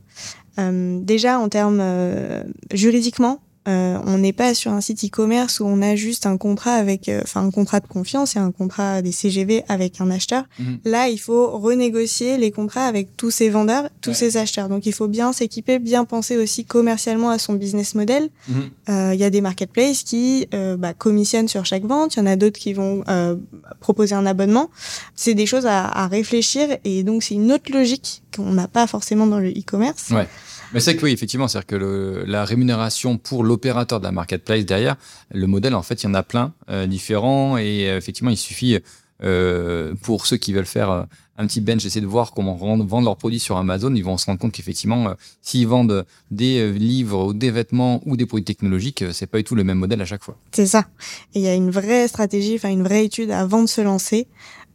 Euh, 0.59 0.99
déjà 0.99 1.39
en 1.39 1.47
termes 1.47 1.79
euh, 1.79 2.43
juridiquement, 2.73 3.39
euh, 3.67 3.97
on 4.05 4.17
n'est 4.17 4.33
pas 4.33 4.53
sur 4.53 4.71
un 4.71 4.81
site 4.81 5.03
e-commerce 5.05 5.59
où 5.59 5.65
on 5.65 5.81
a 5.81 5.95
juste 5.95 6.25
un 6.25 6.37
contrat 6.37 6.73
avec, 6.73 7.07
euh, 7.09 7.21
enfin 7.23 7.41
un 7.45 7.51
contrat 7.51 7.79
de 7.79 7.87
confiance 7.87 8.35
et 8.35 8.39
un 8.39 8.51
contrat 8.51 9.01
des 9.01 9.11
CGV 9.11 9.63
avec 9.69 10.01
un 10.01 10.11
acheteur. 10.11 10.43
Mhm. 10.59 10.79
Là, 10.85 11.09
il 11.09 11.17
faut 11.17 11.49
renégocier 11.57 12.37
les 12.37 12.51
contrats 12.51 12.85
avec 12.85 13.15
tous 13.17 13.31
ces 13.31 13.49
vendeurs, 13.49 13.89
tous 14.01 14.09
Ouais. 14.11 14.15
ces 14.15 14.37
acheteurs. 14.37 14.69
Donc, 14.69 14.85
il 14.85 14.93
faut 14.93 15.07
bien 15.07 15.31
s'équiper, 15.33 15.79
bien 15.79 16.05
penser 16.05 16.37
aussi 16.37 16.65
commercialement 16.65 17.29
à 17.29 17.37
son 17.39 17.53
business 17.53 17.95
model. 17.95 18.29
Mhm. 18.47 18.55
Euh, 18.89 19.11
Il 19.13 19.19
y 19.19 19.23
a 19.23 19.29
des 19.29 19.41
marketplaces 19.41 20.03
qui 20.03 20.47
euh, 20.53 20.75
bah, 20.77 20.93
commissionnent 20.93 21.47
sur 21.47 21.65
chaque 21.65 21.83
vente. 21.85 22.15
Il 22.15 22.19
y 22.19 22.21
en 22.21 22.25
a 22.25 22.35
d'autres 22.35 22.59
qui 22.59 22.73
vont 22.73 23.03
euh, 23.07 23.35
proposer 23.79 24.15
un 24.15 24.25
abonnement. 24.25 24.69
C'est 25.15 25.33
des 25.35 25.45
choses 25.45 25.65
à, 25.65 25.85
à 25.87 26.07
réfléchir 26.07 26.67
et 26.83 27.03
donc 27.03 27.23
c'est 27.23 27.35
une 27.35 27.51
autre 27.51 27.71
logique 27.71 28.23
qu'on 28.35 28.51
n'a 28.53 28.67
pas 28.67 28.87
forcément 28.87 29.27
dans 29.27 29.39
le 29.39 29.49
e-commerce. 29.51 30.09
Ouais. 30.11 30.27
Mais 30.73 30.79
c'est 30.79 30.95
que 30.95 31.05
oui, 31.05 31.11
effectivement, 31.11 31.47
c'est-à-dire 31.47 31.67
que 31.67 31.75
le- 31.75 32.23
la 32.25 32.45
rémunération 32.45 33.17
pour 33.17 33.43
l'opérateur 33.43 33.99
de 33.99 34.05
la 34.05 34.11
marketplace 34.11 34.65
derrière, 34.65 34.95
le 35.31 35.47
modèle, 35.47 35.75
en 35.75 35.83
fait, 35.83 36.03
il 36.03 36.07
y 36.07 36.09
en 36.09 36.13
a 36.15 36.23
plein 36.23 36.53
euh, 36.69 36.87
différents 36.87 37.57
et 37.57 37.89
euh, 37.89 37.97
effectivement, 37.97 38.31
il 38.31 38.37
suffit 38.37 38.79
euh, 39.23 39.93
pour 40.01 40.25
ceux 40.25 40.37
qui 40.37 40.51
veulent 40.53 40.65
faire 40.65 40.89
euh, 40.91 41.03
un 41.37 41.47
petit 41.47 41.61
bench, 41.61 41.85
essayer 41.85 42.01
de 42.01 42.05
voir 42.07 42.31
comment 42.33 42.55
rendre- 42.55 42.85
vendre 42.85 43.05
leurs 43.05 43.17
produits 43.17 43.39
sur 43.39 43.57
Amazon, 43.57 43.93
ils 43.95 44.03
vont 44.03 44.17
se 44.17 44.25
rendre 44.25 44.39
compte 44.39 44.51
qu'effectivement, 44.51 45.09
euh, 45.09 45.13
s'ils 45.41 45.67
vendent 45.67 46.05
des 46.31 46.59
euh, 46.59 46.71
livres 46.71 47.27
ou 47.27 47.33
des 47.33 47.49
vêtements 47.51 48.01
ou 48.05 48.17
des 48.17 48.25
produits 48.25 48.43
technologiques, 48.43 49.03
c'est 49.13 49.27
pas 49.27 49.37
du 49.37 49.43
tout 49.43 49.55
le 49.55 49.63
même 49.63 49.77
modèle 49.79 50.01
à 50.01 50.05
chaque 50.05 50.23
fois. 50.23 50.37
C'est 50.51 50.65
ça. 50.65 50.85
Et 51.33 51.39
il 51.39 51.41
y 51.43 51.47
a 51.47 51.55
une 51.55 51.71
vraie 51.71 52.07
stratégie, 52.07 52.55
enfin 52.55 52.69
une 52.69 52.83
vraie 52.83 53.05
étude 53.05 53.31
avant 53.31 53.61
de 53.61 53.67
se 53.69 53.81
lancer. 53.81 54.27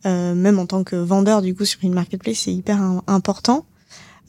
Euh, 0.06 0.34
même 0.34 0.58
en 0.60 0.66
tant 0.66 0.84
que 0.84 0.94
vendeur, 0.96 1.42
du 1.42 1.54
coup, 1.56 1.64
sur 1.64 1.80
une 1.82 1.92
marketplace, 1.92 2.38
c'est 2.38 2.52
hyper 2.54 2.80
im- 2.80 3.02
important. 3.08 3.66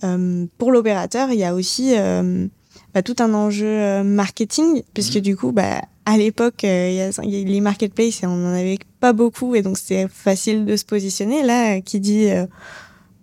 Euh, 0.03 0.45
pour 0.57 0.71
l'opérateur, 0.71 1.31
il 1.31 1.39
y 1.39 1.43
a 1.43 1.53
aussi 1.53 1.93
euh, 1.97 2.47
bah, 2.93 3.03
tout 3.03 3.15
un 3.19 3.33
enjeu 3.33 3.67
euh, 3.67 4.03
marketing, 4.03 4.83
puisque 4.93 5.19
du 5.19 5.35
coup, 5.35 5.51
bah, 5.51 5.81
à 6.05 6.17
l'époque, 6.17 6.63
euh, 6.63 7.11
les 7.23 7.61
marketplaces 7.61 8.23
et 8.23 8.27
on 8.27 8.31
en 8.31 8.53
avait 8.53 8.79
pas 8.99 9.13
beaucoup, 9.13 9.55
et 9.55 9.61
donc 9.61 9.77
c'était 9.77 10.07
facile 10.07 10.65
de 10.65 10.75
se 10.75 10.85
positionner. 10.85 11.43
Là, 11.43 11.81
qui 11.81 11.99
dit 11.99 12.29
euh, 12.29 12.47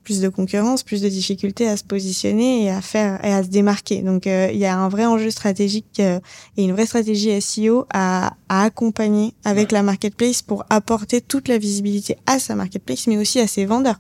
plus 0.05 0.21
de 0.21 0.29
concurrence, 0.29 0.85
plus 0.85 1.03
de 1.03 1.09
difficultés 1.09 1.67
à 1.67 1.77
se 1.77 1.83
positionner 1.83 2.65
et 2.65 2.71
à 2.71 2.81
faire 2.81 3.25
et 3.25 3.33
à 3.33 3.43
se 3.43 3.49
démarquer. 3.49 4.03
Donc, 4.03 4.29
euh, 4.29 4.51
il 4.53 4.59
y 4.59 4.67
a 4.67 4.79
un 4.79 4.89
vrai 4.89 5.05
enjeu 5.05 5.31
stratégique 5.31 5.99
et 5.99 6.63
une 6.63 6.73
vraie 6.73 6.87
stratégie 6.87 7.41
SEO 7.41 7.87
à, 7.93 8.35
à 8.49 8.63
accompagner 8.63 9.35
avec 9.45 9.73
la 9.73 9.83
marketplace 9.83 10.43
pour 10.43 10.65
apporter 10.71 11.21
toute 11.21 11.49
la 11.49 11.59
visibilité 11.59 12.17
à 12.27 12.39
sa 12.39 12.55
marketplace, 12.55 13.09
mais 13.09 13.19
aussi 13.19 13.41
à 13.41 13.49
ses 13.49 13.65
vendeurs. 13.65 13.99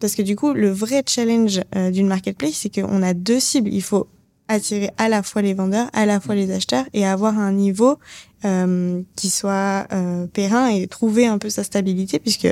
Parce 0.00 0.14
que 0.14 0.22
du 0.22 0.36
coup, 0.36 0.52
le 0.52 0.70
vrai 0.70 1.02
challenge 1.06 1.60
euh, 1.74 1.90
d'une 1.90 2.06
marketplace, 2.06 2.54
c'est 2.54 2.70
qu'on 2.70 3.02
a 3.02 3.14
deux 3.14 3.40
cibles. 3.40 3.72
Il 3.72 3.82
faut 3.82 4.08
attirer 4.48 4.90
à 4.98 5.08
la 5.08 5.22
fois 5.22 5.42
les 5.42 5.54
vendeurs, 5.54 5.88
à 5.92 6.06
la 6.06 6.20
fois 6.20 6.34
les 6.34 6.50
acheteurs 6.52 6.84
et 6.92 7.06
avoir 7.06 7.38
un 7.38 7.52
niveau 7.52 7.98
euh, 8.44 9.02
qui 9.16 9.30
soit 9.30 9.86
euh, 9.92 10.26
périn 10.26 10.68
et 10.68 10.86
trouver 10.86 11.26
un 11.26 11.38
peu 11.38 11.50
sa 11.50 11.64
stabilité 11.64 12.18
puisque 12.18 12.48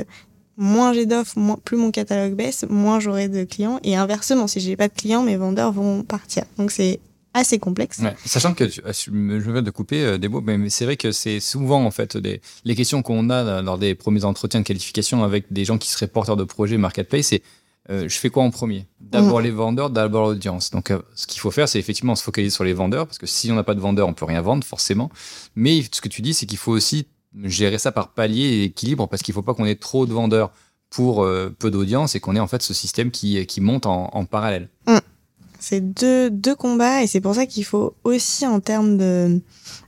moins 0.57 0.93
j'ai 0.93 1.05
d'offres, 1.05 1.37
moins, 1.37 1.57
plus 1.63 1.77
mon 1.77 1.91
catalogue 1.91 2.35
baisse, 2.35 2.65
moins 2.69 2.99
j'aurai 2.99 3.29
de 3.29 3.43
clients 3.43 3.79
et 3.83 3.95
inversement, 3.95 4.47
si 4.47 4.59
j'ai 4.59 4.75
pas 4.75 4.87
de 4.87 4.93
clients, 4.93 5.23
mes 5.23 5.37
vendeurs 5.37 5.71
vont 5.71 6.03
partir. 6.03 6.43
Donc 6.57 6.71
c'est 6.71 6.99
assez 7.35 7.59
complexe. 7.59 7.99
Ouais. 7.99 8.15
Sachant 8.25 8.53
que 8.53 8.67
je 8.69 9.11
me 9.11 9.61
de 9.61 9.71
couper 9.71 10.03
euh, 10.03 10.17
des 10.17 10.27
mots, 10.27 10.41
mais 10.41 10.69
c'est 10.69 10.85
vrai 10.85 10.97
que 10.97 11.11
c'est 11.11 11.39
souvent 11.39 11.85
en 11.85 11.91
fait 11.91 12.17
des, 12.17 12.41
les 12.63 12.75
questions 12.75 13.01
qu'on 13.01 13.29
a 13.29 13.61
lors 13.61 13.77
des 13.77 13.93
premiers 13.93 14.25
entretiens 14.25 14.61
de 14.61 14.65
qualification 14.65 15.23
avec 15.23 15.51
des 15.51 15.65
gens 15.65 15.77
qui 15.77 15.89
seraient 15.89 16.07
porteurs 16.07 16.37
de 16.37 16.43
projets 16.45 16.77
marketplace, 16.77 17.27
c'est 17.27 17.43
euh, 17.91 18.09
je 18.09 18.17
fais 18.17 18.29
quoi 18.29 18.43
en 18.43 18.49
premier? 18.49 18.87
D'abord 18.99 19.41
les 19.41 19.51
vendeurs, 19.51 19.91
d'abord 19.91 20.27
l'audience. 20.27 20.71
Donc 20.71 20.89
euh, 20.89 20.99
ce 21.13 21.27
qu'il 21.27 21.39
faut 21.39 21.51
faire, 21.51 21.69
c'est 21.69 21.77
effectivement 21.77 22.15
se 22.15 22.23
focaliser 22.23 22.49
sur 22.49 22.63
les 22.63 22.73
vendeurs, 22.73 23.05
parce 23.05 23.19
que 23.19 23.27
si 23.27 23.51
on 23.51 23.55
n'a 23.55 23.63
pas 23.63 23.75
de 23.75 23.79
vendeurs, 23.79 24.07
on 24.07 24.13
peut 24.13 24.25
rien 24.25 24.41
vendre 24.41 24.63
forcément. 24.63 25.11
Mais 25.55 25.83
ce 25.91 26.01
que 26.01 26.09
tu 26.09 26.23
dis, 26.23 26.33
c'est 26.33 26.47
qu'il 26.47 26.57
faut 26.57 26.71
aussi 26.71 27.05
gérer 27.43 27.77
ça 27.77 27.91
par 27.91 28.13
palier 28.13 28.43
et 28.43 28.63
équilibre 28.63 29.07
parce 29.07 29.21
qu'il 29.21 29.33
faut 29.33 29.41
pas 29.41 29.53
qu'on 29.53 29.65
ait 29.65 29.75
trop 29.75 30.05
de 30.05 30.13
vendeurs 30.13 30.51
pour 30.89 31.23
euh, 31.23 31.53
peu 31.59 31.69
d'audience 31.69 32.15
et 32.15 32.19
qu'on 32.21 32.35
ait 32.35 32.39
en 32.39 32.47
fait 32.47 32.61
ce 32.61 32.73
système 32.73 33.11
qui, 33.11 33.45
qui 33.45 33.59
monte 33.59 33.85
en, 33.85 34.09
en 34.13 34.25
parallèle. 34.25 34.69
C'est 35.67 35.81
deux, 35.81 36.29
deux 36.29 36.53
combats 36.53 37.01
et 37.01 37.07
c'est 37.07 37.21
pour 37.21 37.33
ça 37.33 37.47
qu'il 37.47 37.65
faut 37.65 37.95
aussi 38.03 38.45
en 38.45 38.59
termes 38.59 38.97
de 38.97 39.41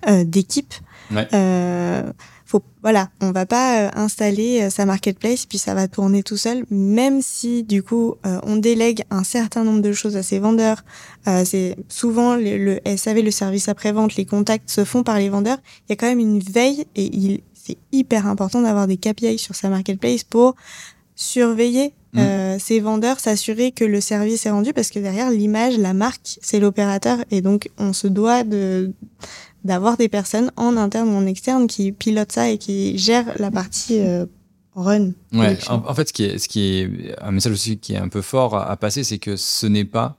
euh, 0.10 0.24
d'équipe. 0.24 0.74
Ouais. 1.12 1.28
Euh, 1.36 2.12
faut 2.48 2.64
voilà, 2.82 3.12
on 3.22 3.32
va 3.32 3.46
pas 3.46 3.82
euh, 3.82 3.90
installer 3.94 4.72
sa 4.72 4.88
marketplace 4.88 5.46
puis 5.46 5.60
ça 5.60 5.76
va 5.76 5.88
tourner 5.88 6.24
tout 6.24 6.36
seul. 6.36 6.66
Même 6.72 7.22
si 7.22 7.62
du 7.62 7.84
coup 7.84 8.16
euh, 8.26 8.40
on 8.42 8.56
délègue 8.56 9.04
un 9.12 9.24
certain 9.24 9.64
nombre 9.64 9.84
de 9.84 9.92
choses 9.92 10.18
à 10.18 10.24
ses 10.24 10.40
vendeurs. 10.40 10.84
C'est 11.46 11.76
souvent 11.90 12.36
le, 12.36 12.58
le 12.58 12.98
SAV, 12.98 13.20
le 13.20 13.30
service 13.30 13.70
après 13.70 13.92
vente, 13.92 14.16
les 14.16 14.26
contacts 14.26 14.72
se 14.72 14.84
font 14.84 15.04
par 15.04 15.20
les 15.20 15.30
vendeurs. 15.30 15.60
Il 15.88 15.92
y 15.92 15.94
a 15.94 15.96
quand 15.96 16.08
même 16.08 16.20
une 16.20 16.40
veille 16.40 16.88
et 16.96 17.06
il 17.16 17.42
c'est 17.54 17.78
hyper 17.92 18.26
important 18.26 18.62
d'avoir 18.64 18.88
des 18.88 18.98
KPI 18.98 19.38
sur 19.38 19.54
sa 19.54 19.70
marketplace 19.70 20.24
pour 20.24 20.56
surveiller 21.16 21.94
Mm. 22.18 22.20
euh, 22.20 22.60
ses 22.60 22.80
vendeurs, 22.80 23.20
s'assurer 23.20 23.72
que 23.72 23.86
le 23.86 24.02
service 24.02 24.46
est 24.46 24.50
rendu 24.50 24.74
parce 24.74 24.90
que 24.90 25.00
derrière 25.00 25.30
l'image, 25.32 25.78
la 25.78 25.94
marque, 25.94 26.38
c'est 26.42 26.60
l'opérateur 26.60 27.20
et 27.32 27.42
donc 27.42 27.70
on 27.78 27.94
se 27.94 28.08
doit 28.08 28.44
de 28.44 28.92
d'avoir 29.64 29.98
des 29.98 30.08
personnes 30.10 30.52
en 30.56 30.78
interne 30.78 31.10
ou 31.10 31.14
en 31.18 31.26
externe 31.26 31.68
qui 31.68 31.92
pilotent 31.92 32.32
ça 32.32 32.50
et 32.50 32.58
qui 32.58 32.98
gèrent 32.98 33.34
la 33.38 33.52
partie 33.52 34.00
euh, 34.00 34.26
run. 34.76 35.12
Ouais, 35.34 35.58
en, 35.68 35.84
en 35.86 35.94
fait, 35.94 36.08
ce 36.10 36.14
qui, 36.14 36.24
est, 36.24 36.38
ce 36.38 36.48
qui 36.48 36.80
est 36.80 37.16
un 37.22 37.32
message 37.32 37.52
aussi 37.54 37.78
qui 37.78 37.94
est 37.94 37.98
un 37.98 38.08
peu 38.08 38.22
fort 38.22 38.56
à, 38.56 38.70
à 38.70 38.78
passer, 38.78 39.04
c'est 39.04 39.18
que 39.18 39.36
ce 39.36 39.66
n'est 39.68 39.84
pas 39.86 40.18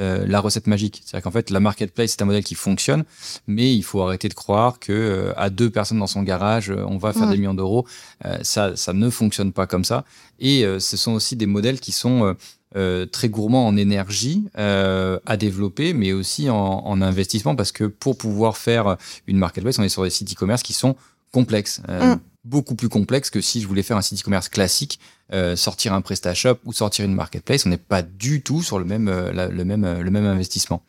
euh, 0.00 0.24
la 0.26 0.40
recette 0.40 0.66
magique. 0.66 1.02
C'est-à-dire 1.04 1.24
qu'en 1.24 1.30
fait, 1.30 1.50
la 1.50 1.60
marketplace, 1.60 2.12
c'est 2.12 2.22
un 2.22 2.26
modèle 2.26 2.44
qui 2.44 2.54
fonctionne, 2.54 3.04
mais 3.46 3.74
il 3.74 3.82
faut 3.82 4.02
arrêter 4.02 4.28
de 4.28 4.34
croire 4.34 4.78
que 4.78 4.92
euh, 4.92 5.32
à 5.36 5.50
deux 5.50 5.70
personnes 5.70 5.98
dans 5.98 6.06
son 6.06 6.22
garage, 6.22 6.70
euh, 6.70 6.84
on 6.86 6.98
va 6.98 7.12
faire 7.12 7.22
Ouais. 7.22 7.30
des 7.32 7.38
millions 7.38 7.54
d'euros. 7.54 7.86
Euh, 8.24 8.38
ça, 8.42 8.76
ça 8.76 8.92
ne 8.92 9.10
fonctionne 9.10 9.52
pas 9.52 9.66
comme 9.66 9.84
ça. 9.84 10.04
Et 10.40 10.64
euh, 10.64 10.78
ce 10.80 10.96
sont 10.96 11.12
aussi 11.12 11.36
des 11.36 11.46
modèles 11.46 11.80
qui 11.80 11.92
sont 11.92 12.24
euh, 12.24 12.34
euh, 12.76 13.06
très 13.06 13.28
gourmands 13.28 13.66
en 13.66 13.76
énergie 13.76 14.44
euh, 14.58 15.18
à 15.26 15.36
développer, 15.36 15.92
mais 15.94 16.12
aussi 16.12 16.50
en, 16.50 16.56
en 16.56 17.00
investissement, 17.02 17.54
parce 17.54 17.70
que 17.72 17.84
pour 17.84 18.18
pouvoir 18.18 18.56
faire 18.56 18.96
une 19.26 19.38
marketplace, 19.38 19.78
on 19.78 19.82
est 19.84 19.88
sur 19.88 20.02
des 20.02 20.10
sites 20.10 20.32
e-commerce 20.32 20.62
qui 20.62 20.72
sont 20.72 20.96
complexes. 21.32 21.80
Mm. 21.88 22.14
Beaucoup 22.44 22.74
plus 22.74 22.90
complexes 22.90 23.30
que 23.30 23.40
si 23.40 23.62
je 23.62 23.66
voulais 23.66 23.82
faire 23.82 23.96
un 23.96 24.02
site 24.02 24.20
e-commerce 24.20 24.50
classique, 24.50 25.00
euh, 25.32 25.56
sortir 25.56 25.94
un 25.94 26.02
PrestaShop 26.02 26.58
ou 26.66 26.74
sortir 26.74 27.06
une 27.06 27.14
marketplace. 27.14 27.64
On 27.64 27.70
n'est 27.70 27.78
pas 27.78 28.02
du 28.02 28.42
tout 28.42 28.62
sur 28.62 28.78
le 28.78 28.84
même, 28.84 29.08
euh, 29.08 29.48
le 29.48 29.64
même, 29.64 29.84
euh, 29.84 30.02
le 30.02 30.10
même 30.10 30.26
investissement. 30.26 30.82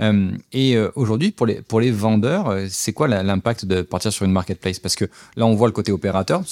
Euh, 0.00 0.30
et 0.52 0.78
aujourd'hui, 0.94 1.30
pour 1.30 1.44
les, 1.44 1.60
pour 1.60 1.80
les 1.80 1.90
vendeurs, 1.90 2.56
c'est 2.70 2.94
quoi 2.94 3.08
l'impact 3.08 3.66
de 3.66 3.82
partir 3.82 4.12
sur 4.12 4.24
une 4.24 4.32
marketplace? 4.32 4.78
Parce 4.78 4.96
que 4.96 5.04
là, 5.36 5.44
on 5.44 5.54
voit 5.54 5.68
le 5.68 5.72
côté 5.72 5.92
opérateur, 5.92 6.42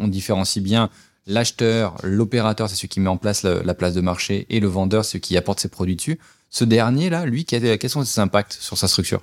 on 0.00 0.08
différencie 0.08 0.62
bien 0.62 0.90
l'acheteur, 1.26 1.94
l'opérateur, 2.02 2.68
c'est 2.68 2.74
celui 2.74 2.88
qui 2.88 2.98
met 2.98 3.08
en 3.08 3.16
place 3.16 3.44
la 3.44 3.74
place 3.74 3.94
de 3.94 4.00
marché, 4.00 4.46
et 4.50 4.58
le 4.58 4.66
vendeur, 4.66 5.04
c'est 5.04 5.12
celui 5.12 5.20
qui 5.20 5.36
apporte 5.36 5.60
ses 5.60 5.68
produits 5.68 5.94
dessus. 5.94 6.18
Ce 6.48 6.64
dernier-là, 6.64 7.26
lui, 7.26 7.44
quels 7.44 7.78
quels 7.78 7.90
sont 7.90 8.04
ses 8.04 8.20
impacts 8.20 8.54
sur 8.54 8.76
sa 8.76 8.88
structure? 8.88 9.22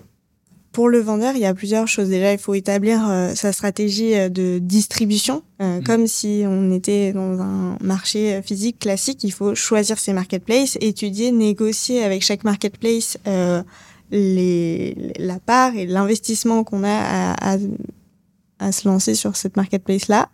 Pour 0.72 0.90
le 0.90 1.00
vendeur, 1.00 1.34
il 1.36 1.42
y 1.42 1.46
a 1.46 1.54
plusieurs 1.56 1.88
choses. 1.88 2.10
Déjà, 2.10 2.34
il 2.34 2.38
faut 2.38 2.54
établir 2.54 3.08
euh, 3.10 3.34
sa 3.34 3.52
stratégie 3.52 4.14
euh, 4.16 4.30
de 4.30 4.60
distribution. 4.60 5.42
Euh, 5.62 5.78
Mhm. 5.80 5.84
Comme 5.84 6.08
si 6.08 6.44
on 6.46 6.72
était 6.72 7.14
dans 7.14 7.40
un 7.42 7.78
marché 7.82 8.42
physique 8.44 8.78
classique, 8.80 9.24
il 9.24 9.32
faut 9.32 9.56
choisir 9.56 9.98
ses 9.98 10.14
marketplaces, 10.14 10.78
étudier, 10.82 11.32
négocier 11.32 12.04
avec 12.04 12.22
chaque 12.24 12.44
marketplace 12.44 13.18
euh, 13.28 13.64
les, 14.12 15.14
la 15.18 15.40
part 15.40 15.76
et 15.76 15.86
l'investissement 15.88 16.64
qu'on 16.64 16.84
a 16.84 16.90
à, 16.90 17.54
à, 17.54 17.58
à 18.60 18.72
se 18.72 18.88
lancer 18.88 19.16
sur 19.16 19.36
cette 19.36 19.58
marketplace-là. 19.58 20.30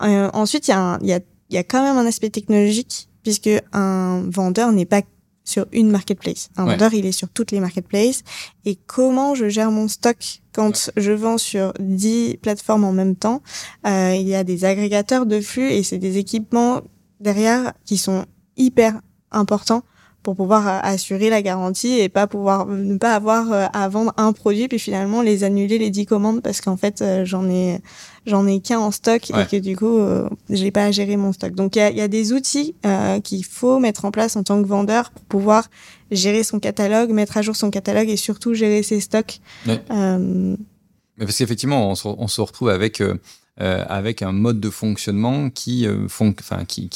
Ensuite, 0.00 0.68
il 0.68 0.70
y, 0.70 0.74
a 0.74 0.80
un- 0.80 0.98
il 1.00 1.08
y, 1.08 1.12
a, 1.12 1.20
il 1.50 1.54
y 1.54 1.58
a 1.58 1.64
quand 1.64 1.82
même 1.82 1.96
un 1.96 2.06
aspect 2.06 2.30
technologique, 2.30 3.08
puisque 3.22 3.50
un 3.72 4.22
vendeur 4.30 4.70
n'est 4.72 4.86
pas 4.86 5.02
sur 5.46 5.64
une 5.72 5.90
marketplace. 5.90 6.50
Un 6.58 6.64
Ouais. 6.66 6.72
vendeur, 6.72 6.92
il 6.92 7.06
est 7.06 7.12
sur 7.12 7.30
toutes 7.30 7.52
les 7.52 7.60
marketplaces. 7.60 8.22
Et 8.66 8.76
comment 8.86 9.34
je 9.34 9.48
gère 9.48 9.70
mon 9.70 9.88
stock 9.88 10.42
quand 10.52 10.90
je 10.96 11.12
vends 11.12 11.38
sur 11.38 11.72
10 11.80 12.36
plateformes 12.42 12.84
en 12.84 12.92
même 12.92 13.16
temps? 13.16 13.42
Euh, 13.86 14.14
Il 14.14 14.28
y 14.28 14.34
a 14.34 14.44
des 14.44 14.64
agrégateurs 14.66 15.24
de 15.24 15.40
flux 15.40 15.70
et 15.70 15.82
c'est 15.82 15.98
des 15.98 16.18
équipements 16.18 16.82
derrière 17.20 17.72
qui 17.86 17.96
sont 17.96 18.26
hyper 18.58 19.00
importants 19.30 19.82
pour 20.26 20.34
pouvoir 20.34 20.66
euh, 20.66 20.78
assurer 20.82 21.30
la 21.30 21.40
garantie 21.40 22.00
et 22.00 22.08
pas 22.08 22.26
pouvoir 22.26 22.66
ne 22.66 22.96
pas 22.98 23.14
avoir 23.14 23.52
euh, 23.52 23.66
à 23.72 23.88
vendre 23.88 24.12
un 24.16 24.32
produit 24.32 24.66
puis 24.66 24.80
finalement 24.80 25.22
les 25.22 25.44
annuler 25.44 25.78
les 25.78 25.90
10 25.90 26.04
commandes 26.06 26.42
parce 26.42 26.60
qu'en 26.60 26.76
fait 26.76 27.00
euh, 27.00 27.24
j'en 27.24 27.48
ai 27.48 27.78
j'en 28.26 28.44
ai 28.48 28.58
qu'un 28.58 28.80
en 28.80 28.90
stock 28.90 29.22
Ouais. 29.32 29.44
et 29.44 29.46
que 29.46 29.56
du 29.62 29.76
coup 29.76 29.98
euh, 29.98 30.28
j'ai 30.50 30.72
pas 30.72 30.82
à 30.86 30.90
gérer 30.90 31.16
mon 31.16 31.32
stock. 31.32 31.54
Donc 31.54 31.76
il 31.76 31.78
y 31.78 31.82
a, 31.82 31.90
il 31.90 31.96
y 31.96 32.00
a 32.00 32.08
des 32.08 32.32
outils 32.32 32.74
euh, 32.84 33.20
qu'il 33.20 33.44
faut 33.44 33.78
mettre 33.78 34.04
en 34.04 34.10
place 34.10 34.34
en 34.34 34.42
tant 34.42 34.60
que 34.60 34.66
vendeur 34.66 35.10
pour 35.12 35.22
pouvoir 35.26 35.68
gérer 36.10 36.42
son 36.42 36.58
catalogue, 36.58 37.10
mettre 37.10 37.36
à 37.36 37.42
jour 37.42 37.54
son 37.54 37.70
catalogue 37.70 38.08
et 38.08 38.16
surtout 38.16 38.52
gérer 38.52 38.82
ses 38.82 38.98
stocks. 38.98 39.38
Ouais. 39.68 39.80
Euh, 39.92 40.56
Mais 41.18 41.24
parce 41.24 41.38
qu'effectivement, 41.38 41.88
on 41.92 41.94
se 42.28 42.40
retrouve 42.40 42.68
avec, 42.70 43.00
euh, 43.58 43.84
avec 43.88 44.20
un 44.20 44.32
mode 44.32 44.60
de 44.60 44.68
fonctionnement 44.68 45.48
qui, 45.48 45.86
euh, 45.86 46.06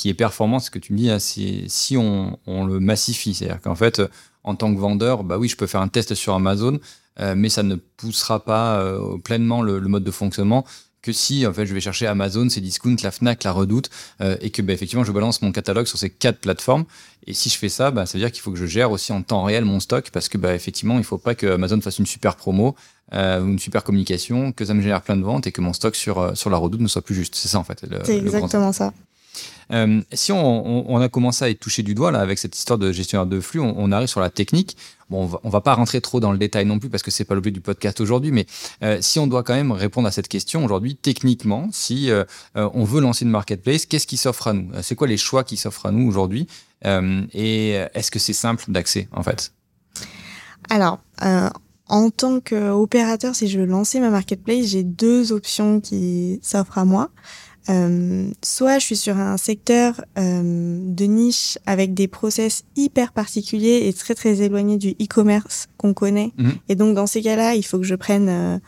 est 0.05 0.15
performant. 0.15 0.59
Ce 0.59 0.71
que 0.71 0.79
tu 0.79 0.93
me 0.93 0.99
dis, 0.99 1.11
hein, 1.11 1.19
si 1.19 1.97
on, 1.97 2.37
le 2.47 2.81
massifie. 2.81 3.33
C'est-à-dire 3.33 3.63
qu'en 3.63 3.75
fait, 3.75 4.01
euh, 4.01 4.09
en 4.45 4.55
tant 4.55 4.75
que 4.75 4.79
vendeur, 4.79 5.25
bah 5.25 5.39
oui, 5.39 5.49
je 5.49 5.57
peux 5.57 5.67
faire 5.67 5.81
un 5.81 5.89
test 5.89 6.15
sur 6.15 6.35
Amazon, 6.35 6.79
mais 7.37 7.51
ça 7.51 7.63
ne 7.63 7.75
poussera 7.75 8.43
pas 8.43 8.83
pleinement 9.23 9.61
le, 9.61 9.79
le 9.79 9.89
mode 9.89 10.05
de 10.05 10.11
fonctionnement 10.11 10.65
que 11.03 11.13
si 11.13 11.47
en 11.47 11.53
fait 11.53 11.67
je 11.67 11.75
vais 11.75 11.81
chercher 11.81 12.07
Amazon, 12.07 12.49
c'est 12.49 12.61
Discount, 12.61 12.97
la 13.03 13.11
Fnac, 13.11 13.45
la 13.45 13.53
Redoute, 13.53 13.91
euh, 14.21 14.37
et 14.41 14.51
que 14.51 14.63
bah, 14.63 14.73
effectivement 14.73 15.05
je 15.05 15.13
balance 15.13 15.43
mon 15.43 15.53
catalogue 15.53 15.87
sur 15.87 15.99
ces 15.99 16.11
quatre 16.11 16.41
plateformes. 16.41 16.85
Et 17.27 17.35
si 17.35 17.49
je 17.49 17.59
fais 17.59 17.69
ça, 17.69 17.91
bah, 17.91 18.07
ça 18.07 18.19
veut 18.19 18.25
dire 18.25 18.33
qu'il 18.33 18.43
faut 18.43 18.51
que 18.51 18.59
je 18.59 18.67
gère 18.67 18.91
aussi 18.91 19.13
en 19.13 19.23
temps 19.23 19.45
réel 19.45 19.65
mon 19.65 19.81
stock 19.81 20.11
parce 20.11 20.29
que 20.29 20.39
bah, 20.39 20.55
effectivement 20.55 20.99
il 20.99 21.05
faut 21.05 21.19
pas 21.19 21.35
que 21.35 21.47
Amazon 21.47 21.81
fasse 21.81 21.99
une 21.99 22.07
super 22.07 22.37
promo 22.37 22.75
euh, 23.13 23.41
ou 23.41 23.49
une 23.49 23.59
super 23.59 23.85
communication, 23.85 24.53
que 24.53 24.65
ça 24.65 24.75
me 24.75 24.83
génère 24.83 25.03
plein 25.03 25.17
de 25.17 25.23
ventes 25.23 25.47
et 25.47 25.53
que 25.53 25.61
mon 25.61 25.73
stock 25.73 25.97
sur, 25.97 26.19
euh, 26.19 26.35
sur 26.35 26.51
la 26.51 26.57
redoute 26.57 26.81
ne 26.81 26.89
soit 26.89 27.03
plus 27.03 27.15
juste. 27.15 27.35
C'est 27.35 27.49
ça 27.49 27.59
en 27.59 27.65
fait. 27.65 27.85
c'est 28.05 28.19
exactement 28.19 28.73
ça. 28.73 28.93
Euh, 29.73 30.03
si 30.13 30.33
on, 30.33 30.97
a 31.01 31.09
commencé 31.09 31.45
à 31.45 31.51
être 31.51 31.61
touché 31.61 31.83
du 31.83 31.95
doigt 31.95 32.11
là 32.11 32.21
avec 32.21 32.39
cette 32.39 32.57
histoire 32.57 32.79
de 32.79 32.93
gestionnaire 32.93 33.27
de 33.27 33.41
flux, 33.41 33.61
on, 33.61 33.93
arrive 33.93 34.09
sur 34.09 34.21
la 34.21 34.31
technique. 34.31 34.77
Bon, 35.09 35.23
on 35.23 35.27
va, 35.27 35.41
on 35.45 35.49
va 35.49 35.61
pas 35.61 35.75
rentrer 35.75 36.01
trop 36.01 36.21
dans 36.21 36.33
le 36.33 36.39
détail 36.39 36.67
non 36.67 36.79
plus 36.79 36.89
parce 36.89 37.03
que 37.03 37.11
c'est 37.11 37.25
pas 37.25 37.35
l'objet 37.35 37.51
du 37.51 37.61
podcast 37.61 38.01
aujourd'hui, 38.01 38.31
mais 38.31 38.47
euh, 38.83 38.99
si 39.01 39.19
on 39.19 39.27
doit 39.27 39.43
quand 39.43 39.55
même 39.55 39.73
répondre 39.73 40.09
à 40.09 40.13
cette 40.13 40.29
question 40.29 40.65
aujourd'hui, 40.65 40.97
techniquement, 40.97 41.69
si 41.73 42.11
euh, 42.11 42.25
on 42.55 42.85
veut 42.85 43.01
lancer 43.01 43.25
une 43.25 43.31
marketplace, 43.31 43.87
qu'est-ce 43.87 44.07
qui 44.07 44.17
s'offre 44.17 44.49
à 44.49 44.53
nous? 44.53 44.71
C'est 44.83 44.95
quoi 44.95 45.07
les 45.07 45.17
choix 45.17 45.45
qui 45.45 45.57
s'offrent 45.57 45.87
à 45.87 45.93
nous 45.93 46.07
aujourd'hui? 46.07 46.47
Et 46.85 47.73
est-ce 47.95 48.11
que 48.11 48.19
c'est 48.19 48.33
simple 48.33 48.65
d'accès 48.69 49.09
en 49.13 49.23
fait? 49.23 49.53
Alors, 50.71 50.99
en 51.91 52.11
tant 52.11 52.41
qu'opérateur, 52.41 53.35
si 53.35 53.49
je 53.49 53.59
veux 53.59 53.67
lancer 53.67 54.01
ma 54.01 54.11
marketplace, 54.11 54.67
j'ai 54.67 54.85
deux 54.85 55.33
options 55.33 55.81
qui 55.81 56.39
s'offrent 56.43 56.79
à 56.79 56.85
moi. 56.85 57.11
Euh, 57.69 58.31
soit 58.43 58.79
je 58.79 58.87
suis 58.87 58.97
sur 58.97 59.19
un 59.19 59.37
secteur 59.37 60.03
euh, 60.19 60.79
de 60.83 61.05
niche 61.05 61.59
avec 61.67 61.93
des 61.95 62.09
process 62.09 62.65
hyper 62.75 63.13
particuliers 63.13 63.83
et 63.87 63.93
très 63.93 64.15
très 64.15 64.41
éloignés 64.41 64.79
du 64.79 64.91
e-commerce 64.93 65.67
qu'on 65.77 65.93
connaît. 65.93 66.33
Mhm. 66.39 66.53
Et 66.71 66.75
donc 66.75 66.95
dans 66.95 67.07
ces 67.07 67.21
cas-là, 67.21 67.55
il 67.55 67.63
faut 67.63 67.79
que 67.79 67.85
je 67.85 67.95
prenne 67.95 68.29
euh, 68.31 68.59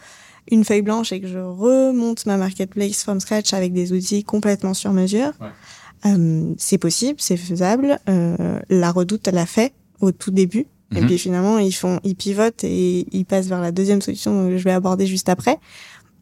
une 0.50 0.64
feuille 0.64 0.82
blanche 0.82 1.10
et 1.12 1.20
que 1.20 1.26
je 1.26 1.38
remonte 1.38 2.26
ma 2.26 2.36
marketplace 2.36 3.02
from 3.02 3.18
scratch 3.18 3.54
avec 3.54 3.72
des 3.72 3.92
outils 3.92 4.24
complètement 4.24 4.74
sur 4.74 4.92
mesure. 4.92 5.32
Ouais. 5.40 5.48
Euh, 6.12 6.52
c'est 6.58 6.78
possible, 6.78 7.18
c'est 7.18 7.36
faisable. 7.36 7.98
La 8.68 8.90
Redoute 8.90 9.28
l'a 9.28 9.46
fait 9.46 9.72
au 10.00 10.12
tout 10.12 10.32
début. 10.32 10.66
Et 10.94 11.00
Mhm. 11.00 11.06
puis 11.06 11.16
finalement, 11.16 11.58
ils 11.58 11.72
font, 11.72 12.00
ils 12.04 12.14
pivotent 12.16 12.64
et 12.64 13.06
ils 13.12 13.24
passent 13.24 13.46
vers 13.46 13.60
la 13.62 13.72
deuxième 13.72 14.02
solution 14.02 14.48
que 14.48 14.58
je 14.58 14.64
vais 14.64 14.72
aborder 14.72 15.06
juste 15.06 15.30
après. 15.30 15.58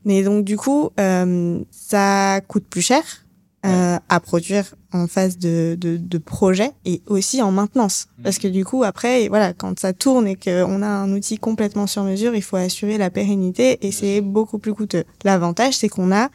Mais 0.04 0.22
donc 0.22 0.44
du 0.44 0.56
coup, 0.56 0.90
euh, 0.98 1.60
ça 1.70 2.40
coûte 2.48 2.64
plus 2.68 2.82
cher 2.82 3.02
euh, 3.66 3.98
à 4.08 4.20
produire 4.20 4.64
en 4.92 5.06
phase 5.06 5.36
de, 5.36 5.76
de, 5.78 5.98
de 5.98 6.18
projet 6.18 6.72
et 6.86 7.02
aussi 7.06 7.42
en 7.42 7.52
maintenance. 7.52 8.08
Parce 8.22 8.38
que 8.38 8.48
du 8.48 8.64
coup, 8.64 8.84
après, 8.84 9.28
voilà, 9.28 9.52
quand 9.52 9.78
ça 9.78 9.92
tourne 9.92 10.26
et 10.26 10.36
qu'on 10.36 10.80
a 10.82 10.86
un 10.86 11.12
outil 11.12 11.36
complètement 11.36 11.86
sur 11.86 12.02
mesure, 12.02 12.34
il 12.34 12.42
faut 12.42 12.56
assurer 12.56 12.96
la 12.96 13.10
pérennité 13.10 13.86
et 13.86 13.92
c'est 13.92 14.22
beaucoup 14.22 14.58
plus 14.58 14.72
coûteux. 14.72 15.04
L'avantage, 15.24 15.76
c'est 15.76 15.90
qu'on 15.90 16.10
a 16.10 16.30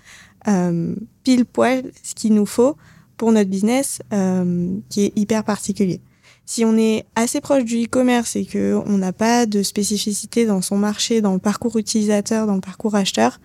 euh, 0.48 0.96
pile 1.24 1.46
poil 1.46 1.92
ce 2.04 2.14
qu'il 2.14 2.36
nous 2.36 2.46
faut 2.46 2.78
pour 3.18 3.32
notre 3.32 3.50
business 3.50 4.00
euh, 4.14 4.78
qui 4.90 5.06
est 5.06 5.18
hyper 5.18 5.44
particulier. 5.44 6.02
Si 6.46 6.64
on 6.64 6.78
est 6.78 7.06
assez 7.16 7.42
proche 7.42 7.64
du 7.64 7.86
e-commerce 7.86 8.36
et 8.36 8.46
que 8.46 8.80
on 8.86 9.00
n'a 9.00 9.14
pas 9.14 9.48
de 9.48 9.64
spécificité 9.64 10.46
dans 10.46 10.62
son 10.62 10.78
marché, 10.78 11.22
dans 11.22 11.34
le 11.34 11.40
parcours 11.40 11.76
utilisateur, 11.78 12.46
dans 12.46 12.54
le 12.54 12.62
parcours 12.62 12.94
acheteur, 12.94 13.40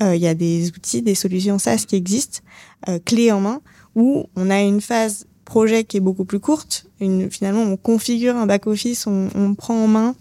il 0.00 0.20
y 0.20 0.26
a 0.26 0.34
des 0.34 0.68
outils, 0.68 1.02
des 1.02 1.14
solutions 1.14 1.58
SaaS 1.58 1.84
qui 1.86 1.96
existent, 1.96 2.40
euh, 2.88 2.98
clés 3.04 3.32
en 3.32 3.40
main, 3.40 3.60
où 3.94 4.26
on 4.36 4.50
a 4.50 4.60
une 4.60 4.80
phase 4.80 5.26
projet 5.44 5.84
qui 5.84 5.98
est 5.98 6.00
beaucoup 6.00 6.24
plus 6.24 6.40
courte. 6.40 6.86
Une, 7.00 7.30
finalement, 7.30 7.62
on 7.62 7.76
configure 7.76 8.36
un 8.36 8.46
back-office, 8.46 9.06
on, 9.06 9.28
on 9.34 9.54
prend 9.54 9.84
en 9.84 9.86
main 9.86 10.14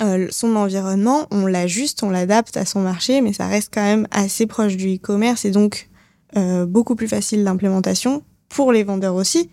euh, 0.00 0.26
son 0.30 0.56
environnement, 0.56 1.26
on 1.30 1.46
l'ajuste, 1.46 2.02
on 2.02 2.10
l'adapte 2.10 2.56
à 2.56 2.64
son 2.64 2.80
marché, 2.80 3.20
mais 3.20 3.32
ça 3.32 3.46
reste 3.46 3.72
quand 3.72 3.82
même 3.82 4.08
assez 4.10 4.46
proche 4.46 4.76
du 4.76 4.96
e-commerce 4.96 5.44
et 5.44 5.50
donc 5.50 5.88
euh, 6.36 6.66
beaucoup 6.66 6.96
plus 6.96 7.06
facile 7.06 7.44
d'implémentation 7.44 8.22
pour 8.48 8.72
les 8.72 8.82
vendeurs 8.82 9.14
aussi. 9.14 9.50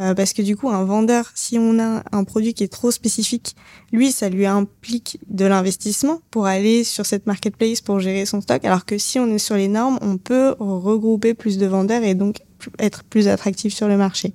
Euh, 0.00 0.14
parce 0.14 0.32
que 0.32 0.42
du 0.42 0.56
coup, 0.56 0.70
un 0.70 0.84
vendeur, 0.84 1.30
si 1.34 1.58
on 1.58 1.78
a 1.78 2.02
un 2.10 2.24
produit 2.24 2.52
qui 2.52 2.64
est 2.64 2.72
trop 2.72 2.90
spécifique, 2.90 3.54
lui, 3.92 4.10
ça 4.10 4.28
lui 4.28 4.44
implique 4.44 5.20
de 5.28 5.44
l'investissement 5.44 6.20
pour 6.30 6.46
aller 6.46 6.82
sur 6.82 7.06
cette 7.06 7.26
marketplace 7.26 7.80
pour 7.80 8.00
gérer 8.00 8.26
son 8.26 8.40
stock. 8.40 8.64
Alors 8.64 8.84
que 8.84 8.98
si 8.98 9.20
on 9.20 9.26
est 9.28 9.38
sur 9.38 9.54
les 9.54 9.68
normes, 9.68 9.98
on 10.02 10.16
peut 10.16 10.56
regrouper 10.58 11.34
plus 11.34 11.58
de 11.58 11.66
vendeurs 11.66 12.02
et 12.02 12.14
donc 12.14 12.38
être 12.78 13.04
plus 13.04 13.28
attractif 13.28 13.72
sur 13.72 13.86
le 13.86 13.96
marché. 13.96 14.32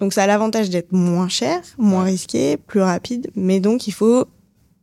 Donc 0.00 0.12
ça 0.12 0.22
a 0.22 0.26
l'avantage 0.26 0.70
d'être 0.70 0.92
moins 0.92 1.28
cher, 1.28 1.60
moins 1.76 2.04
risqué, 2.04 2.56
plus 2.56 2.80
rapide, 2.80 3.30
mais 3.34 3.60
donc 3.60 3.88
il 3.88 3.92
faut 3.92 4.26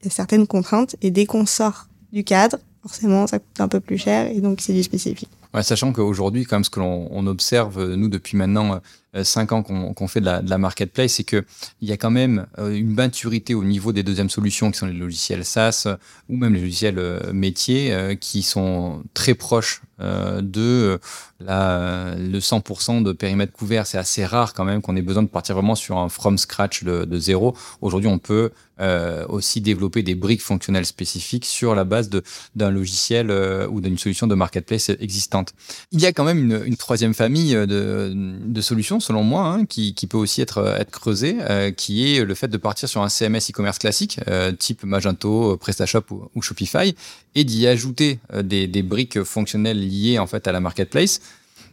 certaines 0.10 0.46
contraintes 0.46 0.96
et 1.02 1.10
dès 1.10 1.26
qu'on 1.26 1.46
sort 1.46 1.88
du 2.12 2.24
cadre, 2.24 2.58
forcément 2.84 3.26
ça 3.26 3.40
coûte 3.40 3.60
un 3.60 3.68
peu 3.68 3.80
plus 3.80 3.98
cher 3.98 4.30
et 4.30 4.42
donc 4.42 4.60
c'est 4.62 4.74
du 4.74 4.84
spécifique. 4.84 5.32
Ouais, 5.54 5.64
sachant 5.64 5.94
qu'aujourd'hui, 5.94 6.44
quand 6.44 6.58
même, 6.58 6.66
ce 6.66 6.70
que 6.70 6.82
l'on 6.82 7.08
on 7.12 7.28
observe, 7.28 7.96
nous, 7.96 8.10
depuis 8.10 8.36
maintenant 8.36 8.82
euh, 9.16 9.24
cinq 9.24 9.52
ans 9.52 9.64
qu'on 9.64 9.94
qu'on 9.94 10.08
fait 10.08 10.20
de 10.20 10.26
la, 10.26 10.42
de 10.42 10.50
la 10.50 10.58
marketplace, 10.58 11.14
c'est 11.14 11.24
qu'il 11.24 11.44
y 11.82 11.92
a 11.92 11.98
quand 11.98 12.12
même 12.12 12.46
euh, 12.58 12.74
une 12.76 12.94
maturité 12.94 13.54
au 13.54 13.64
niveau 13.64 13.92
des 13.94 14.04
deuxièmes 14.04 14.30
solutions, 14.30 14.72
qui 14.72 14.78
sont 14.78 14.88
les 14.88 14.94
logiciels 14.94 15.46
SaaS 15.46 15.84
euh, 15.88 15.96
ou 16.30 16.38
même 16.38 16.54
les 16.54 16.62
logiciels 16.62 17.00
euh, 17.00 17.34
métiers, 17.34 17.94
euh, 17.94 18.16
qui 18.16 18.44
sont 18.44 19.04
très 19.14 19.34
proches 19.34 19.82
euh, 20.02 20.42
de 20.42 21.00
la, 21.40 22.16
le 22.18 22.40
100% 22.40 23.02
de 23.02 23.14
périmètre 23.14 23.54
couvert. 23.54 23.88
C'est 23.88 23.98
assez 23.98 24.26
rare 24.26 24.54
quand 24.54 24.66
même 24.66 24.82
qu'on 24.82 24.98
ait 24.98 25.02
besoin 25.02 25.24
de 25.24 25.30
partir 25.30 25.56
vraiment 25.56 25.76
sur 25.76 25.98
un 25.98 26.10
from 26.10 26.38
scratch 26.38 26.84
de, 26.84 27.18
zéro. 27.18 27.56
Aujourd'hui, 27.80 28.10
on 28.10 28.20
peut 28.20 28.52
euh, 28.82 29.26
aussi 29.30 29.62
développer 29.62 30.04
des 30.04 30.16
briques 30.16 30.42
fonctionnelles 30.42 30.86
spécifiques 30.86 31.46
sur 31.46 31.76
la 31.76 31.86
base 31.86 32.10
d'un 32.56 32.70
logiciel 32.72 33.32
euh, 33.32 33.68
ou 33.70 33.80
d'une 33.80 33.98
solution 33.98 34.28
de 34.28 34.36
marketplace 34.36 34.90
existante. 35.00 35.54
Il 35.94 36.02
y 36.02 36.06
a 36.06 36.12
quand 36.12 36.26
même 36.26 36.40
une, 36.40 36.64
une 36.66 36.76
troisième 36.76 37.14
famille 37.14 37.54
de, 37.54 38.12
de 38.14 38.62
solutions, 38.62 39.00
selon 39.06 39.24
moi, 39.24 39.48
hein, 39.48 39.66
qui, 39.66 39.94
peut 40.10 40.18
aussi 40.18 40.42
être, 40.42 40.76
être 40.80 40.92
creusée, 40.92 41.38
euh, 41.42 41.72
qui 41.72 42.16
est 42.16 42.26
le 42.26 42.34
fait 42.34 42.48
de 42.48 42.58
partir 42.58 42.90
sur 42.90 43.02
un 43.02 43.10
CMS 43.10 43.50
e-commerce 43.50 43.78
classique, 43.78 44.20
euh, 44.28 44.52
type 44.52 44.84
Magento, 44.84 45.58
PrestaShop 45.58 46.30
ou, 46.34 46.42
Shopify, 46.42 46.96
et 47.36 47.44
d'y 47.44 47.68
ajouter 47.68 48.20
euh, 48.34 48.42
des, 48.42 48.84
briques 48.84 49.24
fonctionnelles 49.24 49.80
liées 49.80 50.20
en 50.20 50.28
fait 50.28 50.48
à 50.48 50.52
la 50.52 50.60
marketplace. 50.60 51.22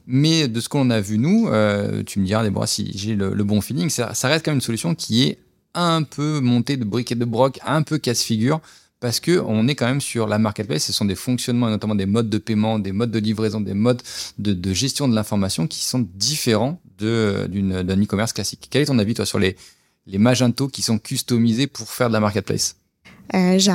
Mais 0.06 0.48
de 0.48 0.60
ce 0.60 0.68
qu'on 0.68 0.90
a 0.90 1.00
vu 1.00 1.18
nous, 1.18 1.48
euh, 1.48 2.02
tu 2.04 2.18
me 2.18 2.26
diras, 2.26 2.44
si 2.66 2.90
j'ai 2.94 3.14
le, 3.14 3.44
bon 3.44 3.60
feeling, 3.60 3.88
ça, 3.88 4.12
reste 4.24 4.44
quand 4.44 4.50
même 4.50 4.56
une 4.56 4.60
solution 4.60 4.94
qui 4.94 5.24
est 5.24 5.38
un 5.74 6.02
peu 6.02 6.40
montée 6.40 6.76
de 6.76 6.84
briques 6.84 7.12
et 7.12 7.14
de 7.14 7.24
broc, 7.24 7.60
un 7.64 7.82
peu 7.82 7.98
casse-figure, 7.98 8.60
parce 9.02 9.20
que 9.20 9.42
on 9.46 9.66
est 9.68 9.74
quand 9.74 9.86
même 9.86 10.00
sur 10.00 10.26
la 10.26 10.38
marketplace. 10.38 10.84
Ce 10.84 10.92
sont 10.92 11.04
des 11.04 11.14
fonctionnements, 11.14 11.68
notamment 11.68 11.94
des 11.94 12.06
modes 12.06 12.30
de 12.30 12.38
paiement, 12.38 12.78
des 12.78 12.92
modes 12.92 13.10
de 13.10 13.18
livraison, 13.18 13.60
des 13.60 13.74
modes 13.74 14.02
de, 14.38 14.72
gestion 14.72 15.08
de 15.08 15.14
l'information 15.14 15.66
qui 15.66 15.84
sont 15.84 16.06
différents 16.14 16.80
d'un 17.06 18.02
e-commerce 18.02 18.32
classique. 18.32 18.68
Quel 18.70 18.82
est 18.82 18.86
ton 18.86 18.98
avis, 18.98 19.14
toi, 19.14 19.26
sur 19.26 19.38
les, 19.38 19.56
les 20.06 20.18
Magento 20.18 20.68
qui 20.68 20.82
sont 20.82 20.98
customisés 20.98 21.66
pour 21.66 21.88
faire 21.88 22.08
de 22.08 22.12
la 22.14 22.20
marketplace? 22.20 22.76
Euh, 23.34 23.58
j'ai 23.58 23.70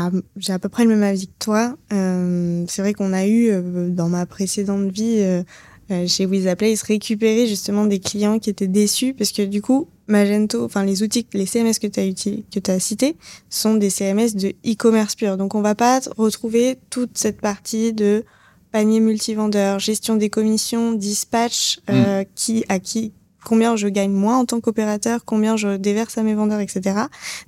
à- 0.53 0.59
peu 0.59 0.69
près 0.69 0.83
le 0.83 0.89
même 0.89 1.03
avis 1.03 1.27
que 1.27 1.33
toi. 1.39 1.75
Euh, 1.93 2.65
c'est 2.67 2.81
vrai 2.81 2.93
qu'on 2.93 3.13
a 3.13 3.25
eu 3.25 3.49
euh, 3.49 3.89
dans 3.89 4.09
ma 4.09 4.25
précédente 4.25 4.91
vie 4.91 5.19
euh, 5.19 5.41
euh, 5.89 6.05
chez 6.07 6.25
WizAplace 6.25 6.81
récupéré 6.83 7.47
justement 7.47 7.85
des 7.85 7.99
clients 7.99 8.39
qui 8.39 8.49
étaient 8.49 8.67
déçus 8.67 9.13
parce 9.13 9.31
que 9.31 9.41
du 9.43 9.61
coup 9.61 9.87
Magento, 10.07 10.63
enfin 10.63 10.83
les 10.83 11.01
outils, 11.01 11.25
les 11.33 11.45
CMS 11.45 11.79
que 11.81 11.87
tu 11.87 11.99
as 11.99 12.05
uti- 12.05 12.43
que 12.53 12.59
tu 12.59 12.69
as 12.71 12.79
cités 12.79 13.15
sont 13.49 13.75
des 13.75 13.89
CMS 13.89 14.35
de 14.35 14.49
e-commerce 14.65 15.15
pur. 15.15 15.37
Donc 15.37 15.55
on 15.55 15.61
va 15.61 15.75
pas 15.75 16.01
retrouver 16.17 16.77
toute 16.89 17.17
cette 17.17 17.39
partie 17.41 17.93
de 17.93 18.25
panier 18.71 18.99
multivendeur, 18.99 19.79
gestion 19.79 20.15
des 20.17 20.29
commissions, 20.29 20.91
dispatch, 20.91 21.79
euh, 21.89 22.25
qui 22.35 22.63
à 22.69 22.79
qui 22.79 23.13
combien 23.47 23.77
je 23.77 23.87
gagne 23.87 24.11
moi 24.11 24.35
en 24.35 24.43
tant 24.43 24.59
qu'opérateur, 24.59 25.23
combien 25.23 25.55
je 25.55 25.77
déverse 25.77 26.17
à 26.17 26.23
mes 26.23 26.35
vendeurs, 26.35 26.59
etc. 26.59 26.99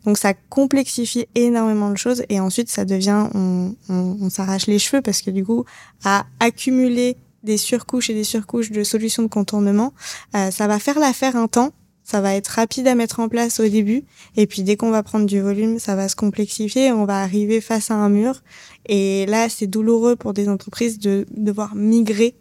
Donc 0.05 0.17
ça 0.17 0.33
complexifie 0.33 1.27
énormément 1.35 1.89
de 1.89 1.97
choses 1.97 2.23
et 2.29 2.39
ensuite 2.39 2.69
ça 2.69 2.85
devient, 2.85 3.27
on, 3.33 3.75
on, 3.89 4.17
on 4.21 4.29
s'arrache 4.29 4.67
les 4.67 4.79
cheveux 4.79 5.01
parce 5.01 5.21
que 5.21 5.29
du 5.29 5.43
coup, 5.43 5.65
à 6.05 6.25
accumuler 6.39 7.17
des 7.43 7.57
surcouches 7.57 8.09
et 8.09 8.13
des 8.13 8.23
surcouches 8.23 8.71
de 8.71 8.81
solutions 8.85 9.23
de 9.23 9.27
contournement, 9.27 9.93
euh, 10.35 10.51
ça 10.51 10.67
va 10.67 10.79
faire 10.79 10.99
l'affaire 10.99 11.35
un 11.35 11.49
temps. 11.49 11.73
Ça 12.05 12.21
va 12.21 12.33
être 12.33 12.47
rapide 12.47 12.87
à 12.87 12.95
mettre 12.95 13.19
en 13.19 13.27
place 13.27 13.59
au 13.59 13.67
début, 13.67 14.03
et 14.35 14.47
puis 14.47 14.63
dès 14.63 14.77
qu'on 14.77 14.89
va 14.89 15.03
prendre 15.03 15.27
du 15.27 15.41
volume, 15.41 15.77
ça 15.77 15.95
va 15.95 16.07
se 16.07 16.15
complexifier, 16.15 16.91
on 16.91 17.05
va 17.05 17.21
arriver 17.21 17.61
face 17.61 17.91
à 17.91 17.93
un 17.93 18.09
mur, 18.09 18.41
et 18.87 19.27
là 19.27 19.47
c'est 19.47 19.67
douloureux 19.67 20.15
pour 20.15 20.33
des 20.33 20.49
entreprises 20.49 20.97
de 20.97 21.27
devoir 21.29 21.75
migrer. 21.75 22.33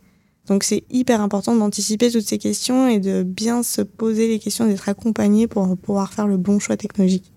Donc 0.48 0.64
c'est 0.64 0.84
hyper 0.90 1.20
important 1.20 1.54
d'anticiper 1.54 2.10
toutes 2.10 2.26
ces 2.26 2.38
questions 2.38 2.88
et 2.88 2.98
de 2.98 3.22
bien 3.22 3.62
se 3.62 3.82
poser 3.82 4.28
les 4.28 4.38
questions, 4.38 4.66
d'être 4.66 4.88
accompagné 4.88 5.46
pour 5.46 5.76
pouvoir 5.76 6.12
faire 6.12 6.26
le 6.26 6.38
bon 6.38 6.58
choix 6.58 6.76
technologique. 6.76 7.32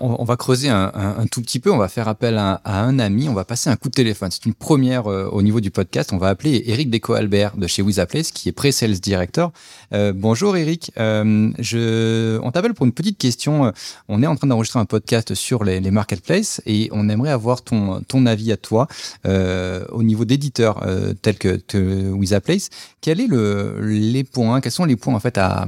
On, 0.00 0.16
on 0.18 0.24
va 0.24 0.36
creuser 0.36 0.68
un, 0.68 1.26
tout 1.30 1.42
petit 1.42 1.60
peu, 1.60 1.70
on 1.70 1.78
va 1.78 1.88
faire 1.88 2.08
appel 2.08 2.38
à, 2.38 2.60
un 2.64 2.98
ami, 2.98 3.28
on 3.28 3.34
va 3.34 3.44
passer 3.44 3.70
un 3.70 3.76
coup 3.76 3.88
de 3.88 3.94
téléphone. 3.94 4.30
C'est 4.30 4.46
une 4.46 4.54
première 4.54 5.06
euh, 5.06 5.28
au 5.30 5.42
niveau 5.42 5.60
du 5.60 5.70
podcast. 5.70 6.12
On 6.12 6.18
va 6.18 6.28
appeler 6.28 6.62
Eric 6.66 6.90
Deco-Albert 6.90 7.56
de 7.56 7.66
chez 7.66 7.82
WizAplace, 7.82 8.32
qui 8.32 8.48
est 8.48 8.52
Pre-Sales 8.52 9.00
Director. 9.00 9.52
Euh, 9.92 10.12
bonjour 10.14 10.56
Eric, 10.56 10.92
Euh, 10.98 11.50
je, 11.58 12.38
on 12.42 12.50
t'appelle 12.50 12.74
pour 12.74 12.86
une 12.86 12.92
petite 12.92 13.18
question. 13.18 13.66
Euh, 13.66 13.70
On 14.08 14.22
est 14.22 14.26
en 14.26 14.36
train 14.36 14.46
d'enregistrer 14.46 14.78
un 14.78 14.84
podcast 14.84 15.34
sur 15.34 15.64
les, 15.64 15.80
marketplaces 15.90 16.62
et 16.66 16.88
on 16.92 17.08
aimerait 17.08 17.30
avoir 17.30 17.62
ton, 17.62 18.00
ton 18.02 18.26
avis 18.26 18.52
à 18.52 18.56
toi 18.56 18.86
euh, 19.26 19.84
au 19.90 20.02
niveau 20.02 20.24
d'éditeurs 20.24 20.86
tels 21.22 21.38
que, 21.38 22.10
WizAplace. 22.10 22.68
Quel 23.00 23.20
est 23.20 23.26
le, 23.26 23.80
les 23.80 24.24
points, 24.24 24.60
quels 24.60 24.72
sont 24.72 24.84
les 24.84 24.96
points 24.96 25.14
en 25.14 25.20
fait 25.20 25.38
à 25.38 25.66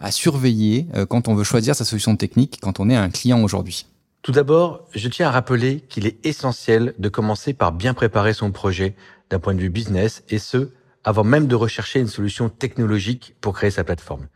à 0.00 0.10
surveiller 0.10 0.86
euh, 0.94 1.06
quand 1.06 1.28
on 1.28 1.34
veut 1.34 1.44
choisir 1.44 1.74
sa 1.74 1.84
solution 1.84 2.16
technique, 2.16 2.58
quand 2.60 2.80
on 2.80 2.90
est 2.90 2.96
un 2.96 3.10
client 3.10 3.42
aujourd'hui 3.42 3.86
Tout 4.22 4.32
d'abord, 4.32 4.88
je 4.94 5.08
tiens 5.08 5.28
à 5.28 5.30
rappeler 5.30 5.80
qu'il 5.88 6.06
est 6.06 6.24
essentiel 6.26 6.94
de 6.98 7.08
commencer 7.08 7.52
par 7.52 7.72
bien 7.72 7.94
préparer 7.94 8.32
son 8.32 8.50
projet 8.50 8.94
d'un 9.28 9.38
point 9.38 9.54
de 9.54 9.60
vue 9.60 9.70
business 9.70 10.24
et 10.28 10.38
ce, 10.38 10.70
avant 11.04 11.24
même 11.24 11.46
de 11.46 11.54
rechercher 11.54 12.00
une 12.00 12.08
solution 12.08 12.48
technologique 12.48 13.36
pour 13.40 13.54
créer 13.54 13.70
sa 13.70 13.84
plateforme. 13.84 14.26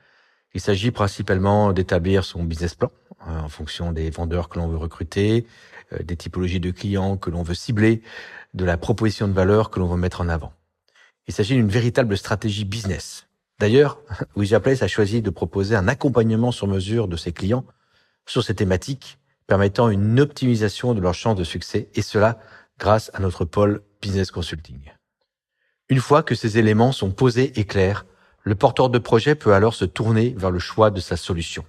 Il 0.55 0.61
s'agit 0.61 0.93
principalement 0.93 1.73
d'établir 1.73 2.25
son 2.25 2.45
business 2.45 2.75
plan 2.75 2.93
euh, 3.27 3.41
en 3.41 3.49
fonction 3.49 3.93
des 3.93 4.11
vendeurs 4.11 4.49
que 4.49 4.59
l'on 4.59 4.69
veut 4.69 4.77
recruter, 4.77 5.47
euh, 5.93 6.03
des 6.03 6.17
typologies 6.17 6.61
de 6.61 6.71
clients 6.71 7.17
que 7.17 7.31
l'on 7.31 7.43
veut 7.43 7.55
cibler, 7.55 8.03
de 8.55 8.65
la 8.65 8.77
proposition 8.77 9.27
de 9.27 9.33
valeur 9.33 9.71
que 9.71 9.81
l'on 9.81 9.89
veut 9.89 9.97
mettre 9.97 10.21
en 10.21 10.29
avant. 10.29 10.53
Il 11.27 11.35
s'agit 11.35 11.55
d'une 11.55 11.69
véritable 11.69 12.17
stratégie 12.17 12.65
business. 12.65 13.27
D'ailleurs, 13.59 13.99
WeJaPlace 14.37 14.83
a 14.83 14.89
choisi 14.89 15.23
de 15.23 15.31
proposer 15.31 15.77
un 15.77 15.89
accompagnement 15.89 16.53
sur 16.53 16.67
mesure 16.67 17.09
de 17.09 17.17
ses 17.17 17.33
clients 17.33 17.65
sur 18.27 18.43
ces 18.43 18.55
thématiques, 18.55 19.19
permettant 19.47 19.89
une 19.89 20.19
optimisation 20.21 20.95
de 20.95 21.01
leurs 21.01 21.15
chances 21.15 21.37
de 21.37 21.45
succès, 21.45 21.91
et 21.95 22.03
cela 22.03 22.39
grâce 22.79 23.11
à 23.15 23.21
notre 23.21 23.45
pôle 23.45 23.83
Business 24.01 24.31
Consulting. 24.31 24.93
Une 25.89 26.01
fois 26.01 26.23
que 26.23 26.35
ces 26.35 26.59
éléments 26.59 26.93
sont 26.93 27.11
posés 27.11 27.59
et 27.59 27.65
clairs, 27.65 28.07
le 28.43 28.55
porteur 28.55 28.91
de 28.91 28.99
projet 28.99 29.35
peut 29.35 29.53
alors 29.53 29.75
se 29.75 29.85
tourner 29.85 30.35
vers 30.37 30.51
le 30.51 30.59
choix 30.59 30.91
de 30.91 31.01
sa 31.01 31.17
solution. 31.17 31.65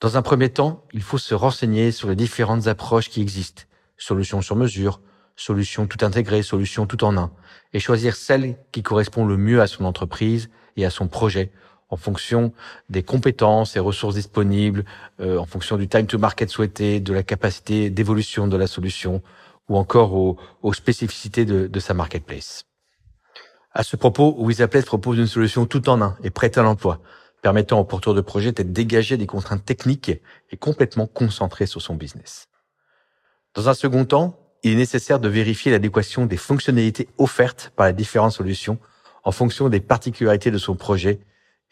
Dans 0.00 0.16
un 0.16 0.22
premier 0.22 0.50
temps, 0.50 0.86
il 0.92 1.02
faut 1.02 1.18
se 1.18 1.34
renseigner 1.34 1.90
sur 1.90 2.08
les 2.08 2.16
différentes 2.16 2.68
approches 2.68 3.08
qui 3.08 3.20
existent, 3.20 3.64
solutions 3.96 4.42
sur 4.42 4.54
mesure, 4.54 5.00
solutions 5.34 5.86
tout 5.86 6.04
intégrées, 6.04 6.42
solutions 6.42 6.86
tout 6.86 7.02
en 7.02 7.16
un, 7.16 7.32
et 7.72 7.80
choisir 7.80 8.14
celle 8.14 8.56
qui 8.70 8.82
correspond 8.82 9.26
le 9.26 9.36
mieux 9.36 9.60
à 9.60 9.66
son 9.66 9.84
entreprise 9.84 10.50
et 10.78 10.86
à 10.86 10.90
son 10.90 11.08
projet 11.08 11.50
en 11.90 11.96
fonction 11.96 12.52
des 12.88 13.02
compétences 13.02 13.76
et 13.76 13.80
ressources 13.80 14.14
disponibles, 14.14 14.84
euh, 15.20 15.38
en 15.38 15.46
fonction 15.46 15.76
du 15.76 15.88
time 15.88 16.06
to 16.06 16.18
market 16.18 16.50
souhaité, 16.50 17.00
de 17.00 17.12
la 17.14 17.22
capacité 17.22 17.90
d'évolution 17.90 18.46
de 18.46 18.56
la 18.56 18.66
solution 18.66 19.22
ou 19.68 19.76
encore 19.76 20.14
aux, 20.14 20.36
aux 20.62 20.72
spécificités 20.72 21.44
de, 21.44 21.66
de 21.66 21.80
sa 21.80 21.94
marketplace. 21.94 22.64
À 23.72 23.82
ce 23.82 23.96
propos, 23.96 24.34
WizAplace 24.38 24.84
propose 24.84 25.18
une 25.18 25.26
solution 25.26 25.66
tout 25.66 25.88
en 25.88 26.00
un 26.02 26.16
et 26.22 26.30
prête 26.30 26.58
à 26.58 26.62
l'emploi, 26.62 27.00
permettant 27.42 27.78
au 27.78 27.84
porteur 27.84 28.14
de 28.14 28.20
projet 28.20 28.52
d'être 28.52 28.72
dégagé 28.72 29.16
des 29.16 29.26
contraintes 29.26 29.64
techniques 29.64 30.10
et 30.50 30.56
complètement 30.56 31.06
concentré 31.06 31.66
sur 31.66 31.80
son 31.80 31.94
business. 31.94 32.48
Dans 33.54 33.68
un 33.68 33.74
second 33.74 34.04
temps, 34.04 34.38
il 34.62 34.72
est 34.72 34.76
nécessaire 34.76 35.20
de 35.20 35.28
vérifier 35.28 35.70
l'adéquation 35.70 36.26
des 36.26 36.36
fonctionnalités 36.36 37.08
offertes 37.18 37.72
par 37.76 37.86
les 37.86 37.92
différentes 37.92 38.32
solutions 38.32 38.78
en 39.28 39.30
fonction 39.30 39.68
des 39.68 39.80
particularités 39.80 40.50
de 40.50 40.56
son 40.56 40.74
projet 40.74 41.20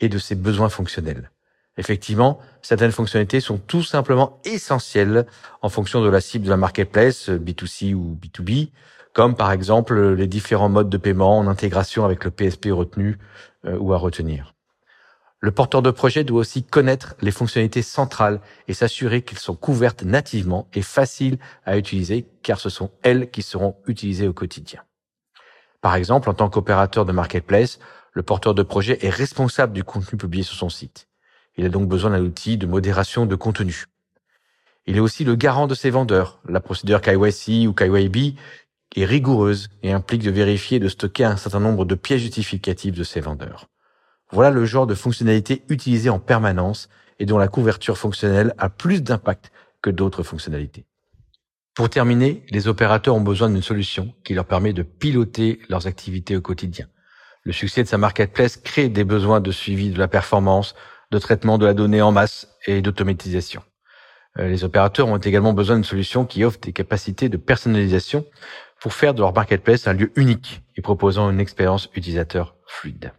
et 0.01 0.11
de 0.11 0.19
ses 0.19 0.35
besoins 0.35 0.69
fonctionnels. 0.69 1.31
Effectivement, 1.79 2.39
certaines 2.61 2.93
fonctionnalités 2.93 3.41
sont 3.41 3.57
tout 3.57 3.83
simplement 3.83 4.41
essentielles 4.45 5.25
en 5.63 5.71
fonction 5.71 6.03
de 6.03 6.11
la 6.11 6.21
cible 6.21 6.45
de 6.45 6.51
la 6.51 6.59
marketplace, 6.59 7.31
B2C 7.31 7.95
ou 7.95 8.19
B2B, 8.23 8.69
comme 9.15 9.35
par 9.35 9.53
exemple 9.53 9.99
les 10.13 10.27
différents 10.27 10.69
modes 10.69 10.91
de 10.91 10.99
paiement 10.99 11.39
en 11.39 11.47
intégration 11.47 12.05
avec 12.05 12.25
le 12.25 12.31
PSP 12.31 12.67
retenu 12.73 13.17
euh, 13.65 13.79
ou 13.79 13.95
à 13.95 13.97
retenir. 13.97 14.53
Le 15.41 15.51
porteur 15.51 15.81
de 15.81 15.91
projet 15.91 16.25
doit 16.25 16.41
aussi 16.41 16.63
connaître 16.63 17.15
les 17.23 17.31
fonctionnalités 17.31 17.81
centrales 17.81 18.43
et 18.69 18.75
s'assurer 18.75 19.23
qu'elles 19.23 19.39
sont 19.39 19.57
couvertes 19.57 20.03
nativement 20.03 20.69
et 20.75 20.83
faciles 20.83 21.39
à 21.65 21.79
utiliser 21.79 22.27
car 22.43 22.61
ce 22.61 22.69
sont 22.69 22.91
elles 23.03 23.31
qui 23.31 23.41
seront 23.41 23.77
utilisées 23.87 24.29
au 24.29 24.35
quotidien. 24.35 24.83
Par 25.87 25.95
exemple, 25.95 26.29
en 26.29 26.35
tant 26.35 26.51
qu'opérateur 26.51 27.05
de 27.05 27.13
marketplace, 27.13 27.79
le 28.11 28.25
porteur 28.25 28.55
de 28.55 28.65
projet 28.65 28.99
est 29.07 29.09
responsable 29.09 29.73
du 29.73 29.85
contenu 29.85 30.19
publié 30.19 30.43
sur 30.43 30.57
son 30.57 30.69
site. 30.69 31.07
Il 31.57 31.65
a 31.65 31.69
donc 31.69 31.89
besoin 31.89 32.11
d'un 32.11 32.25
outil 32.25 32.57
de 32.57 32.67
modération 32.67 33.25
de 33.25 33.37
contenu. 33.37 33.85
Il 34.87 34.97
est 34.97 35.01
aussi 35.01 35.23
le 35.23 35.37
garant 35.37 35.69
de 35.69 35.77
ses 35.77 35.91
vendeurs. 35.91 36.41
La 36.49 36.59
procédure 36.59 37.01
KYC 37.01 37.69
ou 37.69 37.73
KYB 37.73 38.37
est 38.97 39.05
rigoureuse 39.05 39.69
et 39.85 39.93
implique 39.93 40.25
de 40.25 40.33
vérifier 40.33 40.79
et 40.79 40.81
de 40.81 40.89
stocker 40.89 41.23
un 41.23 41.37
certain 41.37 41.61
nombre 41.61 41.85
de 41.85 41.95
pièces 41.95 42.23
justificatives 42.23 42.97
de 42.97 43.05
ses 43.05 43.21
vendeurs. 43.21 43.69
Voilà 44.33 44.51
le 44.51 44.65
genre 44.65 44.89
de 44.89 44.95
fonctionnalité 44.97 45.63
utilisée 45.69 46.11
en 46.11 46.19
permanence 46.19 46.89
et 47.21 47.27
dont 47.27 47.39
la 47.39 47.47
couverture 47.47 47.97
fonctionnelle 47.97 48.55
a 48.59 48.71
plus 48.71 49.05
d'impact 49.05 49.53
que 49.83 49.91
d'autres 49.91 50.25
fonctionnalités. 50.25 50.85
Pour 51.77 51.91
terminer, 51.91 52.43
les 52.49 52.69
opérateurs 52.69 53.15
ont 53.15 53.21
besoin 53.21 53.51
d'une 53.51 53.63
solution 53.63 54.15
qui 54.25 54.33
leur 54.33 54.47
permet 54.47 54.73
de 54.73 54.83
piloter 54.83 55.61
leurs 55.69 55.87
activités 55.87 56.35
au 56.35 56.41
quotidien. 56.41 56.87
Le 57.43 57.53
succès 57.53 57.83
de 57.83 57.89
sa 57.89 57.99
marketplace 57.99 58.57
crée 58.57 58.89
des 58.89 59.05
besoins 59.05 59.41
de 59.41 59.51
suivi 59.53 59.91
de 59.91 59.99
la 59.99 60.09
performance, 60.09 60.75
de 61.11 61.19
traitement 61.19 61.59
de 61.59 61.67
la 61.67 61.75
donnée 61.75 62.01
en 62.01 62.13
masse 62.13 62.49
et 62.67 62.81
d'automatisation. 62.81 63.63
Euh, 64.39 64.49
les 64.49 64.65
opérateurs 64.65 65.09
ont 65.09 65.19
également 65.19 65.53
besoin 65.53 65.77
d'une 65.77 65.85
solution 65.85 66.25
qui 66.25 66.45
offre 66.45 66.59
des 66.61 66.73
capacités 66.73 67.29
de 67.29 67.37
personnalisation 67.37 68.25
pour 68.81 68.95
faire 68.95 69.13
de 69.13 69.21
leur 69.21 69.35
marketplace 69.35 69.87
un 69.87 69.93
lieu 69.93 70.13
unique 70.17 70.63
et 70.77 70.81
proposant 70.81 71.31
une 71.31 71.41
expérience 71.41 71.91
utilisateur 71.95 72.57
fluide. 72.67 73.13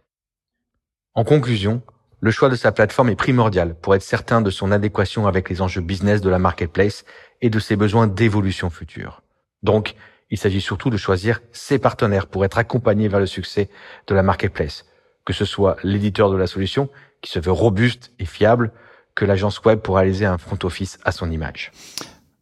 En 1.14 1.22
conclusion, 1.22 1.80
le 2.20 2.30
choix 2.30 2.48
de 2.48 2.56
sa 2.56 2.72
plateforme 2.72 3.10
est 3.10 3.16
primordial 3.16 3.74
pour 3.74 3.94
être 3.94 4.02
certain 4.02 4.40
de 4.40 4.50
son 4.50 4.72
adéquation 4.72 5.26
avec 5.26 5.48
les 5.48 5.62
enjeux 5.62 5.80
business 5.80 6.20
de 6.20 6.28
la 6.28 6.38
marketplace 6.38 7.04
et 7.40 7.50
de 7.50 7.58
ses 7.58 7.76
besoins 7.76 8.06
d'évolution 8.06 8.70
future. 8.70 9.22
Donc, 9.62 9.94
il 10.30 10.38
s'agit 10.38 10.60
surtout 10.60 10.90
de 10.90 10.96
choisir 10.96 11.40
ses 11.52 11.78
partenaires 11.78 12.26
pour 12.26 12.44
être 12.44 12.58
accompagné 12.58 13.08
vers 13.08 13.20
le 13.20 13.26
succès 13.26 13.70
de 14.06 14.14
la 14.14 14.22
marketplace, 14.22 14.84
que 15.24 15.32
ce 15.32 15.44
soit 15.44 15.76
l'éditeur 15.82 16.30
de 16.30 16.36
la 16.36 16.46
solution, 16.46 16.90
qui 17.22 17.30
se 17.30 17.38
veut 17.38 17.52
robuste 17.52 18.12
et 18.18 18.26
fiable, 18.26 18.72
que 19.14 19.24
l'agence 19.24 19.64
web 19.64 19.80
pour 19.80 19.96
réaliser 19.96 20.26
un 20.26 20.38
front 20.38 20.58
office 20.64 20.98
à 21.04 21.12
son 21.12 21.30
image. 21.30 21.72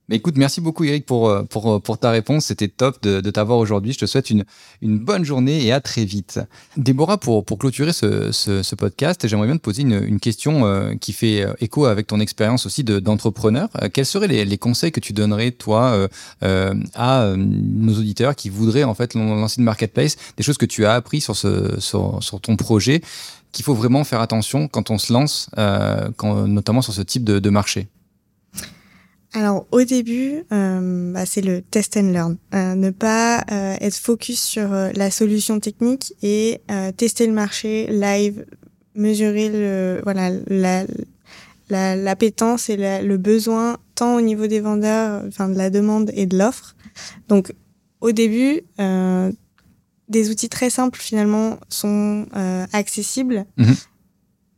Mais 0.09 0.17
écoute, 0.17 0.37
merci 0.37 0.61
beaucoup 0.61 0.85
Eric 0.85 1.05
pour, 1.05 1.29
euh, 1.29 1.43
pour, 1.43 1.69
euh, 1.73 1.79
pour 1.81 1.99
ta 1.99 2.11
réponse. 2.11 2.47
C'était 2.47 2.69
top 2.69 3.03
de, 3.03 3.21
de 3.21 3.31
t'avoir 3.31 3.59
aujourd'hui. 3.59 3.93
Je 3.93 3.99
te 3.99 4.07
souhaite 4.07 4.31
une, 4.31 4.45
une 4.81 4.99
bonne 4.99 5.25
journée 5.25 5.65
et 5.65 5.73
à 5.73 5.81
très 5.81 6.05
vite. 6.05 6.39
Déborah, 6.77 7.19
pour, 7.19 7.45
pour 7.45 7.59
clôturer 7.59 7.93
ce, 7.93 8.31
ce, 8.31 8.63
ce 8.63 8.75
podcast, 8.77 9.27
j'aimerais 9.27 9.49
bien 9.49 9.57
te 9.57 9.63
poser 9.63 9.83
une, 9.83 10.01
une 10.05 10.21
question 10.21 10.65
euh, 10.65 10.95
qui 10.95 11.13
fait 11.13 11.45
écho 11.61 11.87
avec 11.87 12.07
ton 12.07 12.21
expérience 12.21 12.67
aussi 12.67 12.85
d'entrepreneur. 12.85 13.69
quels 13.93 14.07
seraient 14.07 14.29
les, 14.29 14.45
les, 14.45 14.59
conseils 14.59 14.93
que 14.93 15.01
tu 15.01 15.13
donnerais, 15.13 15.51
toi, 15.51 16.09
euh, 16.43 16.75
à 16.95 17.35
nos 17.37 17.95
auditeurs 17.95 18.37
qui 18.37 18.49
voudraient 18.49 18.85
en 18.85 18.95
fait 18.95 19.15
lancer 19.15 19.57
une 19.59 19.65
marketplace, 19.65 20.17
des 20.37 20.43
choses 20.43 20.59
que 20.59 20.67
tu 20.67 20.87
as 20.87 20.95
appris 20.95 21.21
sur, 21.21 21.37
ce, 21.37 21.81
sur, 21.81 22.23
sur 22.23 22.41
ton 22.41 22.57
projet 22.57 23.01
qu'il 23.53 23.65
faut 23.65 23.75
vraiment 23.75 24.05
faire 24.05 24.21
attention 24.21 24.69
quand 24.69 24.91
on 24.91 24.99
se 24.99 25.13
lance, 25.13 25.49
quand, 26.17 26.47
notamment 26.47 26.83
sur 26.83 26.93
ce 26.93 27.03
type 27.03 27.25
de, 27.25 27.39
de 27.39 27.51
marché? 27.51 27.89
Alors 29.37 29.67
au 29.71 29.83
début, 29.83 30.45
euh, 30.51 31.13
bah, 31.13 31.27
c'est 31.27 31.43
le 31.43 31.61
test 31.61 31.99
and 31.99 32.11
learn. 32.11 32.39
Euh, 32.55 32.75
ne 32.75 32.89
pas 32.89 33.45
euh, 33.53 33.77
être 33.83 33.97
focus 33.97 34.41
sur 34.41 34.71
la 34.71 35.11
solution 35.11 35.61
technique 35.61 36.15
et 36.23 36.63
tester 36.97 37.27
le 37.27 37.35
marché 37.35 37.87
live, 37.89 38.47
mesurer 38.95 39.51
le 39.51 40.01
voilà 40.05 40.31
la 40.47 40.87
la, 41.69 41.97
l'appétence 41.97 42.71
et 42.71 42.79
la, 42.79 43.03
le 43.03 43.19
besoin 43.19 43.77
tant 43.95 44.17
au 44.17 44.23
niveau 44.23 44.47
des 44.47 44.61
vendeurs, 44.61 45.23
enfin 45.29 45.51
de 45.51 45.59
la 45.59 45.69
demande 45.69 46.11
et 46.15 46.25
de 46.25 46.39
l'offre. 46.39 46.75
Donc 47.29 47.53
au 48.01 48.13
début, 48.13 48.63
des 50.09 50.31
outils 50.31 50.49
très 50.49 50.71
simples 50.71 50.99
finalement 50.99 51.59
sont 51.69 52.25
accessibles. 52.73 53.45
Mmh 53.59 53.73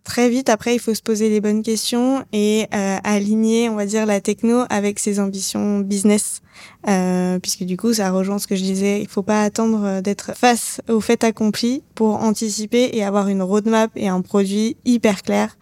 très 0.08 0.30
vite, 0.30 0.48
après, 0.48 0.74
il 0.74 0.78
faut 0.78 0.94
se 0.94 1.02
poser 1.02 1.28
les 1.28 1.40
bonnes 1.40 1.62
questions 1.62 2.24
et 2.32 2.66
euh, 2.74 2.96
aligner, 3.04 3.68
on 3.68 3.76
va 3.76 3.84
dire, 3.84 4.06
la 4.06 4.20
techno 4.20 4.64
avec 4.70 4.98
ses 4.98 5.20
ambitions 5.20 5.80
business. 5.80 6.40
Euh, 6.88 7.38
puisque 7.38 7.64
du 7.64 7.76
coup, 7.76 7.92
ça 7.92 8.10
rejoint 8.10 8.38
ce 8.38 8.46
que 8.46 8.56
je 8.56 8.62
disais, 8.62 9.02
il 9.02 9.06
faut 9.06 9.22
pas 9.22 9.42
attendre 9.42 9.84
euh, 9.84 10.00
d'être 10.00 10.32
face 10.34 10.80
au 10.88 11.00
fait 11.00 11.22
accompli 11.24 11.84
pour 11.94 12.16
anticiper 12.16 12.90
et 12.94 13.04
avoir 13.04 13.28
une 13.28 13.42
roadmap 13.42 13.90
et 13.96 14.08
un 14.08 14.22
produit 14.22 14.76
hyper 14.86 15.22
clair. 15.22 15.56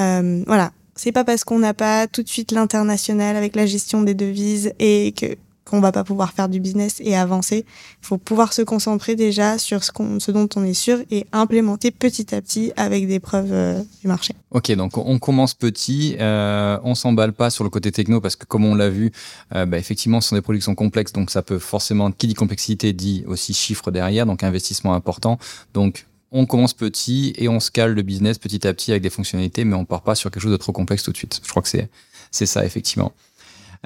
Euh, 0.00 0.42
voilà, 0.46 0.72
c'est 0.96 1.12
pas 1.12 1.24
parce 1.24 1.44
qu'on 1.44 1.58
n'a 1.58 1.74
pas 1.74 2.06
tout 2.06 2.22
de 2.22 2.28
suite 2.28 2.52
l'international 2.52 3.36
avec 3.36 3.54
la 3.54 3.66
gestion 3.66 4.02
des 4.02 4.14
devises 4.14 4.72
et 4.78 5.12
que 5.12 5.36
qu'on 5.64 5.80
va 5.80 5.92
pas 5.92 6.04
pouvoir 6.04 6.32
faire 6.32 6.48
du 6.48 6.60
business 6.60 7.00
et 7.00 7.16
avancer. 7.16 7.64
Il 8.02 8.06
faut 8.06 8.18
pouvoir 8.18 8.52
se 8.52 8.62
concentrer 8.62 9.14
déjà 9.14 9.58
sur 9.58 9.84
ce, 9.84 9.92
qu'on, 9.92 10.18
ce 10.20 10.30
dont 10.30 10.48
on 10.56 10.64
est 10.64 10.74
sûr 10.74 10.98
et 11.10 11.26
implémenter 11.32 11.90
petit 11.90 12.34
à 12.34 12.40
petit 12.40 12.72
avec 12.76 13.06
des 13.06 13.20
preuves 13.20 13.52
euh, 13.52 13.82
du 14.00 14.08
marché. 14.08 14.34
Ok, 14.50 14.72
donc 14.72 14.96
on 14.98 15.18
commence 15.18 15.54
petit, 15.54 16.16
euh, 16.18 16.78
on 16.82 16.94
s'emballe 16.94 17.32
pas 17.32 17.50
sur 17.50 17.64
le 17.64 17.70
côté 17.70 17.92
techno 17.92 18.20
parce 18.20 18.36
que 18.36 18.46
comme 18.46 18.64
on 18.64 18.74
l'a 18.74 18.90
vu, 18.90 19.12
euh, 19.54 19.66
bah, 19.66 19.78
effectivement, 19.78 20.20
ce 20.20 20.30
sont 20.30 20.36
des 20.36 20.42
produits 20.42 20.60
qui 20.60 20.64
sont 20.64 20.74
complexes, 20.74 21.12
donc 21.12 21.30
ça 21.30 21.42
peut 21.42 21.58
forcément, 21.58 22.10
qui 22.10 22.26
dit 22.26 22.34
complexité 22.34 22.92
dit 22.92 23.24
aussi 23.26 23.54
chiffre 23.54 23.90
derrière, 23.90 24.26
donc 24.26 24.42
investissement 24.42 24.94
important. 24.94 25.38
Donc 25.74 26.06
on 26.32 26.46
commence 26.46 26.74
petit 26.74 27.32
et 27.36 27.48
on 27.48 27.60
scale 27.60 27.94
le 27.94 28.02
business 28.02 28.38
petit 28.38 28.66
à 28.66 28.72
petit 28.72 28.90
avec 28.90 29.02
des 29.02 29.10
fonctionnalités, 29.10 29.64
mais 29.64 29.74
on 29.74 29.84
part 29.84 30.02
pas 30.02 30.14
sur 30.14 30.30
quelque 30.30 30.42
chose 30.42 30.52
de 30.52 30.56
trop 30.56 30.72
complexe 30.72 31.02
tout 31.02 31.12
de 31.12 31.16
suite. 31.16 31.40
Je 31.44 31.50
crois 31.50 31.62
que 31.62 31.68
c'est 31.68 31.88
c'est 32.30 32.46
ça 32.46 32.64
effectivement. 32.64 33.12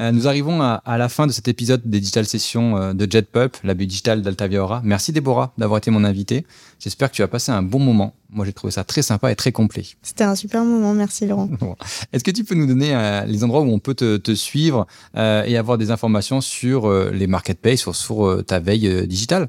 Euh, 0.01 0.11
nous 0.11 0.27
arrivons 0.27 0.61
à, 0.61 0.99
la 0.99 1.09
fin 1.09 1.27
de 1.27 1.33
cet 1.33 1.47
épisode 1.47 1.83
des 1.85 2.01
Digital 2.01 2.27
Sessions 2.27 2.77
euh, 2.77 2.93
de 2.95 3.11
JetPup, 3.11 3.57
la 3.63 3.75
digital 3.75 4.23
d'Altavia 4.23 4.63
Aura. 4.63 4.81
Merci 4.85 5.13
Déborah 5.13 5.53
d'avoir 5.57 5.79
été 5.79 5.91
mon 5.93 6.05
invité. 6.05 6.47
J'espère 6.81 7.11
que 7.11 7.17
tu 7.17 7.23
as 7.23 7.29
passé 7.29 7.53
un 7.53 7.63
bon 7.63 7.79
moment. 7.79 8.15
Moi, 8.31 8.45
j'ai 8.45 8.53
trouvé 8.53 8.73
ça 8.73 8.83
très 8.83 9.03
sympa 9.03 9.31
et 9.31 9.37
très 9.37 9.53
complet. 9.53 9.85
C'était 10.03 10.25
un 10.25 10.35
super 10.35 10.65
moment. 10.65 10.95
Merci 10.95 11.27
Laurent. 11.27 11.49
Est-ce 12.13 12.25
que 12.25 12.33
tu 12.33 12.43
peux 12.43 12.57
nous 12.57 12.67
donner 12.67 12.95
euh, 12.95 13.25
les 13.25 13.45
endroits 13.45 13.61
où 13.61 13.71
on 13.71 13.79
peut 13.79 13.95
te, 13.95 14.35
suivre 14.35 14.87
et 15.15 15.57
avoir 15.57 15.79
des 15.79 15.93
informations 15.93 16.41
sur 16.41 16.91
les 16.91 17.29
marketplaces, 17.29 17.81
sur, 17.81 17.95
sur 17.95 18.45
ta 18.45 18.59
veille 18.59 19.07
digitale? 19.07 19.49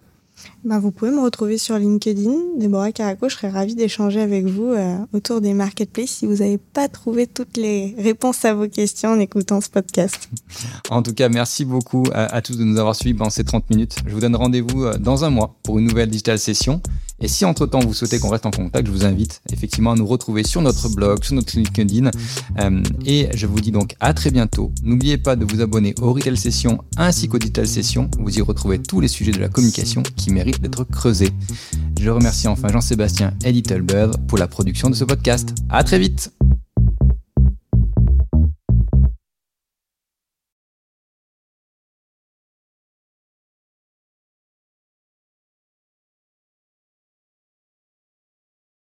Ben, 0.64 0.80
vous 0.80 0.92
pouvez 0.92 1.12
me 1.12 1.22
retrouver 1.22 1.58
sur 1.58 1.78
LinkedIn, 1.78 2.34
Déborah 2.58 2.92
Caraco. 2.92 3.30
Je 3.30 3.36
serais 3.36 3.50
ravie 3.50 3.76
d'échanger 3.76 4.22
avec 4.22 4.46
vous 4.46 4.72
euh, 4.74 4.98
autour 5.14 5.42
des 5.42 5.54
marketplaces 5.54 6.10
si 6.10 6.26
vous 6.26 6.38
n'avez 6.38 6.58
pas 6.58 6.88
trouvé 6.88 7.28
toutes 7.28 7.58
les 7.58 7.96
réponses 7.98 8.46
à 8.46 8.54
vos 8.54 8.68
questions 8.68 9.12
en 9.12 9.20
écoutant 9.20 9.62
ce 9.62 9.70
podcast. 9.70 10.30
En 10.90 11.02
tout 11.02 11.14
cas, 11.14 11.30
merci 11.30 11.66
beaucoup 11.66 12.04
à, 12.14 12.26
à 12.26 12.42
tous 12.42 12.58
de 12.58 12.64
nous 12.64 12.78
avoir 12.78 12.96
suivis 12.96 13.16
pendant 13.16 13.30
ces 13.30 13.44
30 13.44 13.70
minutes. 13.70 13.98
Je 14.06 14.14
vous 14.14 14.20
donne 14.20 14.36
rendez-vous 14.36 14.86
euh, 14.86 14.98
dans 14.98 15.26
un 15.26 15.30
mois 15.30 15.56
pour 15.64 15.80
une 15.80 15.86
nouvelle 15.88 16.10
digital 16.10 16.38
session. 16.40 16.82
Et 17.20 17.28
si 17.28 17.46
entre-temps 17.46 17.80
vous 17.80 17.94
souhaitez 17.94 18.20
qu'on 18.20 18.30
reste 18.30 18.46
en 18.46 18.52
contact, 18.52 18.88
je 18.88 18.92
vous 18.92 19.06
invite 19.06 19.42
effectivement 19.52 19.94
à 19.94 19.96
nous 19.96 20.06
retrouver 20.06 20.44
sur 20.44 20.62
notre 20.62 20.90
blog, 20.90 21.24
sur 21.24 21.36
notre 21.36 21.56
LinkedIn. 21.56 22.12
Euh, 22.60 22.84
et 23.06 23.30
je 23.34 23.48
vous 23.48 23.62
dis 23.62 23.72
donc 23.72 23.96
à 24.00 24.14
très 24.14 24.32
bientôt. 24.32 24.72
N'oubliez 24.84 25.18
pas 25.18 25.36
de 25.36 25.46
vous 25.46 25.62
abonner 25.62 25.96
au 26.02 26.14
Retail 26.14 26.38
Session 26.38 26.80
ainsi 26.98 27.28
qu'au 27.28 27.40
Digital 27.40 27.68
Session. 27.68 28.10
Vous 28.20 28.38
y 28.38 28.42
retrouvez 28.42 28.80
tous 28.80 29.00
les 29.00 29.08
sujets 29.08 29.32
de 29.32 29.40
la 29.40 29.50
communication 29.50 30.04
qui 30.16 30.32
méritent 30.32 30.62
d'être 30.62 30.84
creusés. 30.84 31.32
Je 32.00 32.10
remercie 32.10 32.48
enfin 32.48 32.68
Jean-Sébastien 32.68 33.34
et 33.44 33.52
Little 33.52 33.82
Bird 33.82 34.28
pour 34.28 34.38
la 34.38 34.48
production 34.48 34.90
de 34.90 34.96
ce 34.96 35.06
podcast. 35.06 35.54
À 35.70 35.84
très 35.84 36.00
vite 36.00 36.32